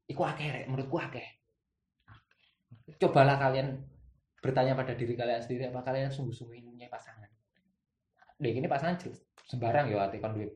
iku 0.06 0.22
akeh 0.22 0.68
menurutku 0.70 1.00
akeh. 1.00 1.26
Cobalah 3.02 3.40
kalian 3.40 3.82
bertanya 4.42 4.74
pada 4.74 4.92
diri 4.94 5.14
kalian 5.14 5.42
sendiri 5.42 5.70
apa 5.70 5.86
kalian 5.86 6.10
sungguh-sungguh 6.10 6.58
ingin 6.58 6.74
punya 6.74 6.88
pasangan 6.90 7.21
deh 8.42 8.52
ini 8.52 8.66
pasangan 8.66 8.98
sembarang 9.46 9.88
ya 9.94 10.10
ate 10.10 10.18
kon 10.18 10.34
duwe 10.34 10.50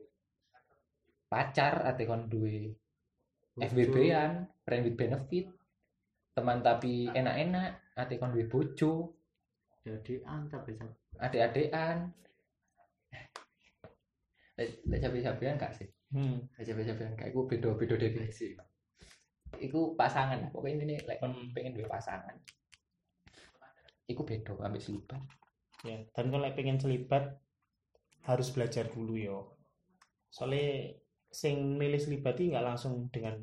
pacar 1.31 1.87
ate 1.87 2.03
kon 2.03 2.27
duwe 2.27 2.75
FBB-an 3.57 4.45
friend 4.61 4.85
with 4.85 4.97
benefit 4.99 5.49
teman 6.37 6.61
tapi 6.61 7.09
enak-enak 7.09 7.81
ate 7.97 8.21
kon 8.21 8.29
duwe 8.29 8.45
bojo. 8.45 9.17
Jadi 9.81 10.21
antap 10.29 10.69
bisa 10.69 10.85
adik-adikan. 11.17 12.13
Lek 14.57 14.99
cabe-cabean 15.01 15.57
gak 15.57 15.73
sih? 15.73 15.89
Hmm. 16.13 16.45
lek 16.57 16.65
cabe-cabean 16.69 17.17
gak? 17.17 17.29
Iku 17.33 17.49
beda-beda 17.49 17.95
definisi. 17.97 18.53
Iku 19.57 19.97
pasangan 19.97 20.53
pokoknya 20.53 20.85
ini 20.85 20.95
lek 21.09 21.17
kon 21.17 21.33
pengen 21.57 21.73
duwe 21.73 21.89
pasangan. 21.89 22.37
Iku 24.05 24.21
beda 24.21 24.53
ambil 24.61 24.81
selibat. 24.81 25.21
Ya, 25.85 26.05
dan 26.13 26.29
kalau 26.29 26.49
pengen 26.53 26.77
selibat 26.77 27.37
harus 28.27 28.51
belajar 28.51 28.91
dulu 28.91 29.15
yo. 29.15 29.39
Soalnya 30.27 30.93
sing 31.31 31.79
milih 31.79 31.97
selibat 31.97 32.35
iki 32.37 32.51
nggak 32.51 32.67
langsung 32.67 33.07
dengan 33.07 33.39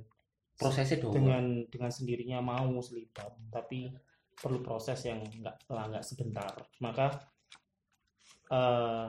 prosesnya 0.54 1.02
dong. 1.02 1.12
dengan 1.16 1.44
dengan 1.66 1.90
sendirinya 1.90 2.38
mau 2.38 2.78
selibat 2.78 3.34
tapi 3.50 3.90
perlu 4.36 4.62
proses 4.62 5.02
yang 5.08 5.24
nggak 5.24 5.66
nggak 5.66 6.04
sebentar. 6.04 6.52
Maka 6.84 7.16
eh, 8.52 9.08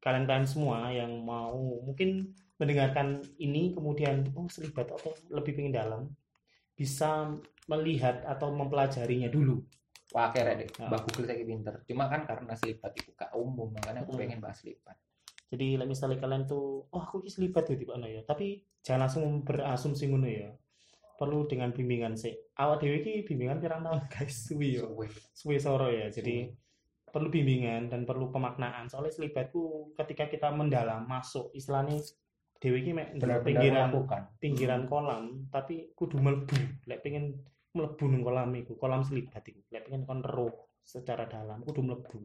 kalian-kalian 0.00 0.48
semua 0.48 0.88
yang 0.90 1.12
mau 1.20 1.82
mungkin 1.84 2.32
mendengarkan 2.56 3.20
ini 3.36 3.76
kemudian 3.76 4.32
oh 4.32 4.48
selibat 4.48 4.88
oke 4.88 5.12
lebih 5.28 5.52
pengen 5.52 5.76
dalam 5.76 6.02
bisa 6.72 7.36
melihat 7.68 8.24
atau 8.24 8.52
mempelajarinya 8.52 9.28
dulu 9.28 9.60
wah 10.14 10.30
keren 10.30 10.62
deh 10.62 10.68
Ah. 10.78 10.86
mbak 10.86 11.00
Google 11.08 11.26
saya 11.26 11.42
pinter. 11.42 11.74
Cuma 11.88 12.06
kan 12.06 12.22
karena 12.22 12.54
selipat 12.54 12.92
itu 12.94 13.10
gak 13.14 13.34
umum 13.34 13.72
makanya 13.74 14.06
aku 14.06 14.14
Mm-mm. 14.14 14.20
pengen 14.22 14.38
bahas 14.38 14.58
selipat. 14.62 14.96
Jadi 15.46 15.78
misalnya 15.82 16.18
kalian 16.18 16.42
tuh 16.44 16.86
oh 16.90 17.00
aku 17.00 17.22
ki 17.22 17.30
selibat 17.30 17.70
ya 17.70 17.78
tiba 17.78 17.94
ya 18.02 18.22
tapi 18.22 18.66
jangan 18.82 19.06
langsung 19.06 19.24
berasumsi 19.42 20.10
ngono 20.10 20.26
ya. 20.26 20.50
Perlu 21.16 21.48
dengan 21.48 21.72
bimbingan 21.72 22.12
sih. 22.12 22.34
Awak 22.54 22.76
dewi 22.84 22.98
ki 23.00 23.12
bimbingan 23.24 23.58
pirang 23.58 23.80
tahun 23.82 24.04
guys? 24.12 24.46
Suwi 24.46 24.76
yo. 24.76 24.92
Suwe. 24.92 25.06
suwe 25.32 25.56
soro 25.56 25.88
ya 25.88 26.10
jadi 26.10 26.50
perlu 27.06 27.32
bimbingan 27.32 27.88
dan 27.88 28.04
perlu 28.04 28.28
pemaknaan. 28.28 28.90
Soalnya 28.92 29.14
selibatku 29.14 29.94
ketika 29.96 30.28
kita 30.28 30.52
mendalam 30.52 31.08
masuk 31.08 31.48
istilahnya 31.56 31.96
dewi 32.60 32.84
ki 32.84 32.92
mek 32.92 33.08
pinggiran 33.44 33.88
pinggiran 34.36 34.82
kolam 34.84 35.48
tapi 35.48 35.90
kudu 35.96 36.20
mlebu. 36.20 36.56
Lek 36.84 37.00
pengen 37.00 37.40
mlebu 37.76 38.04
nang 38.08 38.22
kolam 38.24 38.50
iku 38.56 38.72
kolam 38.80 39.04
selibat 39.04 39.44
iku. 39.44 39.60
Lek 39.68 39.86
pengen 39.86 40.02
kon 40.08 40.24
eruh 40.24 40.52
secara 40.80 41.28
dalam 41.28 41.60
kudu 41.60 41.84
mlebu. 41.84 42.18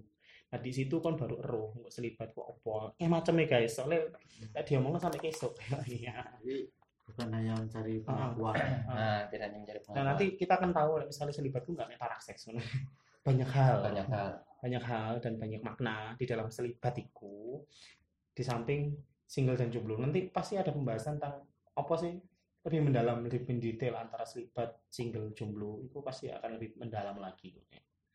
Nah 0.52 0.60
di 0.60 0.72
situ 0.72 1.00
kon 1.00 1.16
baru 1.20 1.36
eruh 1.44 1.70
nggak 1.80 1.92
selibat 1.92 2.32
kok 2.32 2.44
opo 2.44 2.96
eh 2.96 3.08
macamnya 3.08 3.48
guys 3.48 3.76
soalnya 3.76 4.08
lek 4.52 4.64
diomongin 4.64 5.00
sampai 5.00 5.20
kesok 5.20 5.54
iya. 5.92 6.24
Jadi 6.44 6.68
bukan 7.08 7.28
hanya 7.36 7.54
mencari 7.60 8.00
Ah. 8.00 8.32
pengakuan. 8.32 8.56
nah 8.88 9.20
tidak 9.28 9.46
hanya 9.52 9.58
mencari 9.60 9.80
nah 9.80 9.84
pengetahuan 9.84 10.08
nanti 10.12 10.26
kita 10.40 10.54
akan 10.56 10.72
tahu 10.72 10.92
lek 11.00 11.08
misalnya 11.12 11.34
selibat 11.36 11.62
itu 11.64 11.72
nggak 11.76 11.88
mek 11.92 12.00
parak 12.00 12.20
seks 12.24 12.42
banyak 13.22 13.50
hal. 13.54 13.76
Banyak 13.86 14.08
hal. 14.10 14.30
Banyak 14.62 14.84
hal 14.84 15.12
dan 15.22 15.34
banyak 15.38 15.62
makna 15.62 16.14
di 16.18 16.26
dalam 16.26 16.50
selibat 16.50 16.98
itu 16.98 17.62
di 18.34 18.42
samping 18.42 18.92
single 19.30 19.56
dan 19.56 19.70
jomblo. 19.70 19.96
Nanti 19.96 20.28
pasti 20.28 20.58
ada 20.58 20.74
pembahasan 20.74 21.16
tentang 21.22 21.46
apa 21.72 21.94
sih 21.96 22.18
lebih 22.62 22.80
mendalam 22.86 23.26
lebih 23.26 23.41
mendetail 23.50 23.97
antara 23.97 24.21
selibat 24.24 24.78
single 24.88 25.34
jomblo 25.34 25.82
itu 25.82 25.97
pasti 26.00 26.30
akan 26.30 26.62
lebih 26.62 26.78
mendalam 26.78 27.17
lagi 27.17 27.58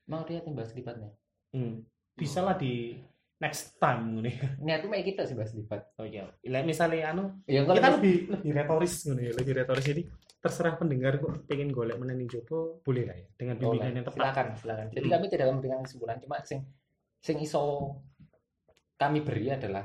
mau 0.07 0.23
dia 0.23 0.39
bahas 0.47 0.71
selipatnya? 0.71 1.11
Hmm. 1.51 1.83
bisa 2.15 2.41
lah 2.41 2.55
di 2.55 2.95
next 3.37 3.77
time 3.77 4.23
nih 4.23 4.39
niat 4.63 4.81
tuh 4.81 4.89
kayak 4.89 5.07
kita 5.13 5.23
sih 5.29 5.37
bahas 5.37 5.51
selipat. 5.53 5.93
Oh 6.01 6.07
iya. 6.09 6.25
Misalnya 6.65 7.13
anu 7.13 7.43
ya 7.45 7.67
kita 7.67 8.01
lebih 8.01 8.33
lebih 8.33 8.53
retoris 8.55 8.95
nih 9.05 9.29
lebih 9.35 9.53
retoris 9.53 9.87
ini 9.91 10.03
terserah 10.41 10.79
pendengar 10.79 11.19
kok 11.19 11.43
pengen 11.45 11.75
golek 11.75 11.99
menanding 11.99 12.31
jopo 12.31 12.79
boleh 12.87 13.05
lah 13.05 13.17
ya 13.19 13.27
dengan 13.35 13.59
Boleh. 13.59 13.83
bimbingan 13.83 13.95
yang 13.99 14.07
tepat. 14.07 14.17
Silakan 14.23 14.47
silakan. 14.57 14.87
Jadi 14.95 15.07
Hmm. 15.11 15.15
kami 15.19 15.27
tidak 15.29 15.47
memberikan 15.53 15.81
kesimpulan 15.83 16.17
cuma 16.23 16.37
sing 16.47 16.61
sing 17.21 17.37
iso 17.43 17.63
kami 18.97 19.21
beri 19.21 19.47
adalah 19.53 19.85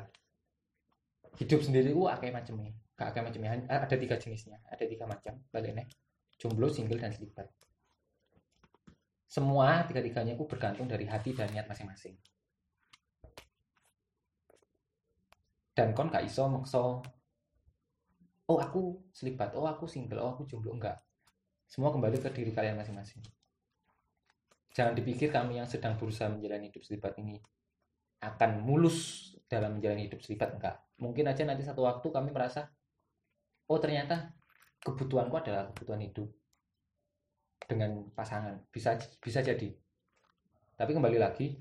hidup 1.42 1.60
sendiri 1.60 1.92
ku 1.92 2.06
akeh 2.08 2.30
macamnya 2.30 2.72
akeh 3.10 3.22
macamnya 3.26 3.58
ada 3.66 3.96
tiga 3.98 4.20
jenisnya. 4.22 4.62
Ada 4.70 4.86
tiga 4.86 5.10
macam. 5.10 5.42
Baliknya 5.50 5.90
jomblo 6.38 6.70
single 6.70 7.02
dan 7.02 7.14
selibat 7.14 7.50
semua 9.32 9.88
tiga-tiganya 9.88 10.36
ku 10.36 10.44
bergantung 10.44 10.92
dari 10.92 11.08
hati 11.08 11.32
dan 11.32 11.48
niat 11.56 11.64
masing-masing. 11.64 12.20
Dan 15.72 15.96
kon 15.96 16.12
gak 16.12 16.28
iso 16.28 16.52
makso 16.52 17.00
oh 18.52 18.60
aku 18.60 19.08
selibat 19.16 19.56
oh 19.56 19.64
aku 19.64 19.88
single 19.88 20.20
oh 20.20 20.36
aku 20.36 20.44
jomblo. 20.52 20.76
Enggak. 20.76 21.00
Semua 21.64 21.96
kembali 21.96 22.20
ke 22.20 22.28
diri 22.36 22.52
kalian 22.52 22.76
masing-masing. 22.76 23.24
Jangan 24.76 25.00
dipikir 25.00 25.32
kami 25.32 25.64
yang 25.64 25.68
sedang 25.72 25.96
berusaha 25.96 26.28
menjalani 26.28 26.68
hidup 26.68 26.84
selibat 26.84 27.16
ini 27.16 27.40
akan 28.20 28.68
mulus 28.68 29.32
dalam 29.48 29.80
menjalani 29.80 30.12
hidup 30.12 30.20
selibat 30.20 30.60
enggak. 30.60 30.76
Mungkin 31.00 31.32
aja 31.32 31.48
nanti 31.48 31.64
satu 31.64 31.88
waktu 31.88 32.12
kami 32.12 32.36
merasa 32.36 32.68
oh 33.72 33.80
ternyata 33.80 34.36
kebutuhanku 34.84 35.40
adalah 35.40 35.72
kebutuhan 35.72 36.04
hidup 36.04 36.28
dengan 37.64 38.04
pasangan. 38.12 38.60
Bisa 38.68 39.00
bisa 39.24 39.40
jadi. 39.40 39.72
Tapi 40.76 40.92
kembali 40.92 41.16
lagi 41.16 41.56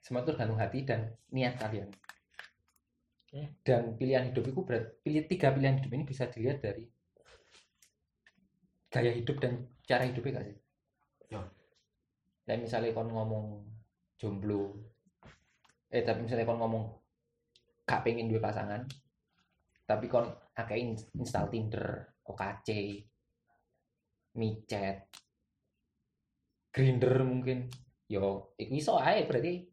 semua 0.00 0.24
itu 0.24 0.32
tergantung 0.32 0.56
hati 0.56 0.88
dan 0.88 1.12
niat 1.28 1.60
kalian. 1.60 1.92
Dan 3.60 4.00
pilihan 4.00 4.32
hidup 4.32 4.48
itu 4.48 4.64
berat 4.64 4.96
pilih 5.04 5.28
tiga 5.28 5.52
pilihan 5.52 5.76
hidup 5.76 5.92
ini 5.92 6.08
bisa 6.08 6.24
dilihat 6.32 6.64
dari 6.64 6.88
gaya 8.88 9.12
hidup 9.12 9.36
dan 9.36 9.68
cara 9.84 10.08
hidupnya 10.08 10.40
gak 10.40 10.46
sih? 10.48 10.56
Ya. 11.26 11.42
dan 12.46 12.62
misalnya 12.62 12.94
kon 12.94 13.10
ngomong 13.10 13.66
jomblo 14.14 14.78
eh 15.90 16.06
tapi 16.06 16.22
misalnya 16.22 16.46
kon 16.46 16.62
ngomong 16.62 16.86
gak 17.82 18.06
pengen 18.06 18.30
dua 18.30 18.38
pasangan 18.38 18.86
tapi 19.90 20.06
kon 20.06 20.30
akeh 20.56 20.78
in- 20.80 21.12
install 21.20 21.52
Tinder, 21.52 22.16
OKC, 22.24 22.68
micet, 24.36 24.98
Grinder 26.72 27.24
mungkin, 27.24 27.72
yo, 28.04 28.52
iku 28.60 28.72
iso 28.76 29.00
ae 29.00 29.24
berarti. 29.24 29.64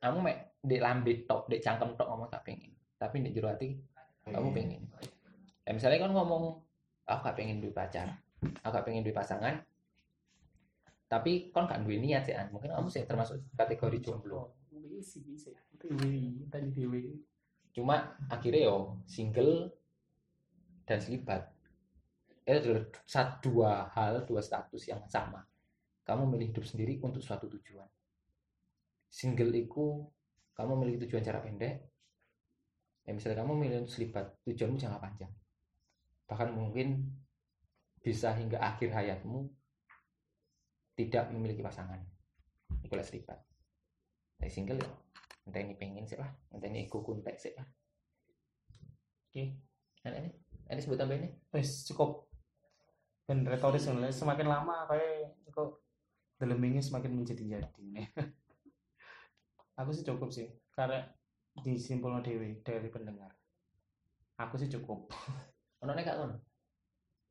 Kamu 0.00 0.18
mek 0.24 0.56
dek 0.64 0.80
lambe 0.80 1.12
tok, 1.28 1.46
dek 1.52 1.60
cangkem 1.60 1.92
tok 1.92 2.08
ngomong 2.08 2.32
gak 2.32 2.44
pengen, 2.44 2.72
tapi 2.96 3.20
dek 3.20 3.36
jero 3.36 3.52
hati 3.52 3.76
kamu 4.26 4.48
pengen. 4.50 4.82
Ya, 5.62 5.70
misalnya 5.76 6.02
kan 6.02 6.10
ngomong 6.16 6.58
aku 7.06 7.20
gak 7.22 7.36
pengen 7.36 7.60
duwe 7.60 7.70
pacar, 7.76 8.08
aku 8.40 8.72
gak 8.72 8.86
pengen 8.88 9.04
duwe 9.04 9.14
pasangan, 9.14 9.60
tapi 11.06 11.52
kon 11.52 11.68
gak 11.68 11.84
duwe 11.84 12.00
niat 12.00 12.24
sih, 12.24 12.34
mungkin 12.50 12.72
kamu 12.72 12.88
sih 12.88 13.04
termasuk 13.04 13.38
kategori 13.54 13.98
jomblo. 14.00 14.56
bisa 14.72 15.18
bisa. 15.22 15.50
Dewi 15.76 16.46
tadi 16.46 16.70
dewi 16.70 17.18
cuma 17.72 18.14
akhirnya 18.28 18.68
yo 18.68 19.00
single 19.08 19.72
dan 20.92 21.00
selibat 21.00 21.48
itu 22.44 22.58
adalah 22.68 22.84
satu 23.08 23.48
dua 23.48 23.88
hal 23.96 24.28
dua 24.28 24.44
status 24.44 24.84
yang 24.84 25.00
sama. 25.08 25.40
Kamu 26.04 26.28
milih 26.28 26.52
hidup 26.52 26.68
sendiri 26.68 27.00
untuk 27.00 27.24
suatu 27.24 27.48
tujuan. 27.48 27.88
Single 29.08 29.56
itu 29.56 30.04
kamu 30.52 30.76
memiliki 30.76 31.08
tujuan 31.08 31.24
cara 31.24 31.40
pendek. 31.40 31.80
Ya 33.08 33.16
misalnya 33.16 33.40
kamu 33.40 33.56
milih 33.56 33.76
untuk 33.88 33.94
selibat 33.96 34.36
tujuanmu 34.44 34.76
jangka 34.76 35.00
panjang. 35.00 35.32
Bahkan 36.28 36.48
mungkin 36.52 37.08
bisa 38.04 38.36
hingga 38.36 38.60
akhir 38.60 38.92
hayatmu 38.92 39.48
tidak 41.00 41.32
memiliki 41.32 41.64
pasangan. 41.64 42.04
Itu 42.84 42.92
lah 42.92 43.06
selibat 43.06 43.40
Nah, 44.42 44.50
single 44.50 44.82
ya. 44.82 44.90
Entah 45.46 45.62
ini 45.62 45.74
pengen 45.78 46.04
sih 46.04 46.18
lah 46.20 46.28
entah 46.52 46.68
ini 46.70 46.86
ego 46.86 47.02
kuntek 47.02 47.34
sih 47.38 47.54
lah 47.54 47.66
Oke. 49.32 49.56
Nah, 50.04 50.18
ini 50.20 50.30
ini 50.72 50.82
sebut 50.82 50.98
tambah 50.98 51.16
ini? 51.16 51.28
Wes 51.52 51.84
cukup 51.88 52.28
dan 53.28 53.44
retoris 53.46 53.84
sebenarnya. 53.84 54.14
Semakin 54.14 54.46
lama 54.48 54.88
kayak 54.88 55.36
kok 55.52 55.84
dalamnya 56.40 56.82
semakin 56.82 57.12
menjadi 57.14 57.44
jadi 57.60 57.84
nih 57.86 58.08
aku 59.80 59.90
sih 59.94 60.04
cukup 60.04 60.32
sih. 60.32 60.48
Karena 60.72 61.04
disimpulno 61.60 62.24
dewi 62.24 62.64
dari 62.64 62.88
pendengar. 62.88 63.30
Aku 64.40 64.56
sih 64.56 64.72
cukup. 64.72 65.12
Ono 65.84 65.92
nek 65.92 66.06
gak 66.06 66.18
kon 66.18 66.32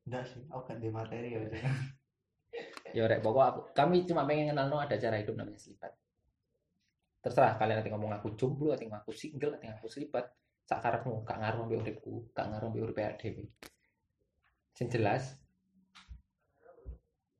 Enggak 0.02 0.26
sih, 0.26 0.42
aku 0.50 0.62
ganti 0.66 0.90
materi 0.90 1.30
ya. 1.30 1.40
ya 2.96 3.08
rek 3.08 3.24
pokok 3.24 3.44
aku 3.48 3.60
kami 3.72 4.04
cuma 4.04 4.28
pengen 4.28 4.52
kenal 4.52 4.68
no 4.68 4.76
ada 4.76 4.98
cara 4.98 5.16
hidup 5.18 5.38
namanya 5.38 5.62
selipat. 5.62 5.92
Terserah 7.22 7.54
kalian 7.56 7.80
nanti 7.80 7.90
ngomong 7.94 8.12
aku 8.18 8.34
jomblo 8.34 8.74
nanti 8.74 8.84
ngomong 8.90 9.00
aku 9.06 9.14
single 9.14 9.54
nanti 9.54 9.70
aku 9.70 9.86
selipat 9.86 10.26
sak 10.66 10.80
karepmu 10.80 11.26
gak 11.26 11.38
ngaruh 11.42 11.66
mbek 11.66 11.78
uripku 11.82 12.30
gak 12.32 12.46
ngaruh 12.48 12.68
mbek 12.70 12.82
urip 12.82 12.98
awake 12.98 13.18
dhewe. 13.20 13.44
Sing 14.72 14.86
jelas 14.88 15.36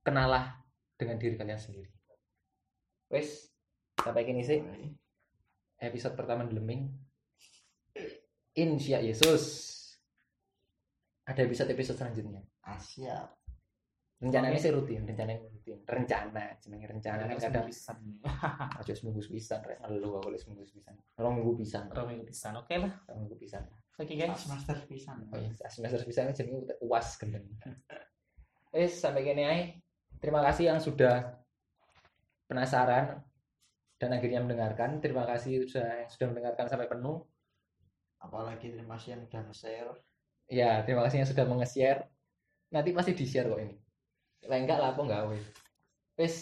kenalah 0.03 0.62
dengan 0.99 1.16
diri 1.18 1.39
kalian 1.39 1.59
sendiri. 1.59 1.91
Wes 3.11 3.51
sampai 3.99 4.27
kini 4.27 4.43
sih. 4.43 4.61
Episode 5.83 6.14
pertama 6.14 6.47
Deleming 6.47 6.91
Insya 8.53 9.01
Yesus. 9.01 9.73
Ada 11.25 11.47
episode-episode 11.47 11.99
selanjutnya. 11.99 12.43
Asia. 12.66 13.31
Rencananya 14.23 14.59
sih 14.62 14.70
rutin 14.70 15.03
rencananya 15.03 15.43
rutin. 15.43 15.83
Rencana 15.83 16.55
jenenge 16.62 16.87
rencana 16.87 17.23
kan 17.27 17.39
kadang 17.43 17.66
pisan. 17.66 17.99
Aja 18.79 18.93
seminggu 18.95 19.18
pisan 19.27 19.61
rek. 19.66 19.83
Ngelu 19.83 20.09
aku 20.23 20.31
lek 20.31 20.41
seminggu 20.41 20.62
pisan 20.70 20.95
rong 21.18 21.35
minggu 21.43 21.53
pisan. 21.59 21.85
Rong 21.91 22.09
minggu 22.09 22.25
pisan 22.31 22.53
oke 22.55 22.75
lah. 22.79 22.93
Rong 23.11 23.18
minggu 23.27 23.37
pisan. 23.37 23.62
Oke 23.99 24.14
guys. 24.14 24.39
Semester 24.39 24.77
pisan. 24.87 25.16
oh 25.29 25.39
iya 25.43 25.51
semester 25.66 26.01
pisan 26.07 26.31
jenenge 26.31 26.79
uas 26.87 27.18
gendeng. 27.18 27.47
Wes 28.75 28.95
sampai 29.03 29.27
kene 29.27 29.43
ae. 29.45 29.62
Terima 30.23 30.39
kasih 30.41 30.70
yang 30.70 30.79
sudah 30.79 31.43
penasaran 32.47 33.20
dan 33.99 34.11
akhirnya 34.14 34.39
mendengarkan. 34.39 35.03
Terima 35.03 35.27
kasih 35.27 35.66
sudah 35.66 36.07
yang 36.07 36.11
sudah 36.11 36.27
mendengarkan 36.31 36.70
sampai 36.70 36.87
penuh. 36.87 37.27
Apalagi 38.23 38.70
terima 38.70 38.95
kasih 38.95 39.18
yang 39.18 39.23
udah 39.27 39.41
nge-share. 39.51 39.91
Ya, 40.47 40.70
terima 40.87 41.03
kasih 41.03 41.27
yang 41.27 41.29
sudah 41.29 41.45
menge-share. 41.45 42.07
Nanti 42.70 42.95
pasti 42.95 43.12
di-share 43.18 43.51
kok 43.51 43.59
ini. 43.59 43.82
Lah 44.47 44.59
enggak 44.59 44.78
lah 44.82 44.88
apa 44.95 45.01
enggak 45.03 45.22
wes. 45.30 45.45
Wes 46.18 46.34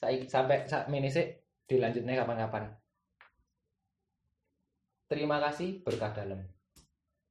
saik- 0.00 0.28
sampai 0.28 0.64
saat 0.64 0.88
ini 0.88 1.08
sih 1.12 1.26
dilanjutnya 1.68 2.24
kapan-kapan. 2.24 2.72
Terima 5.08 5.40
kasih 5.40 5.80
berkah 5.84 6.12
dalam. 6.12 6.40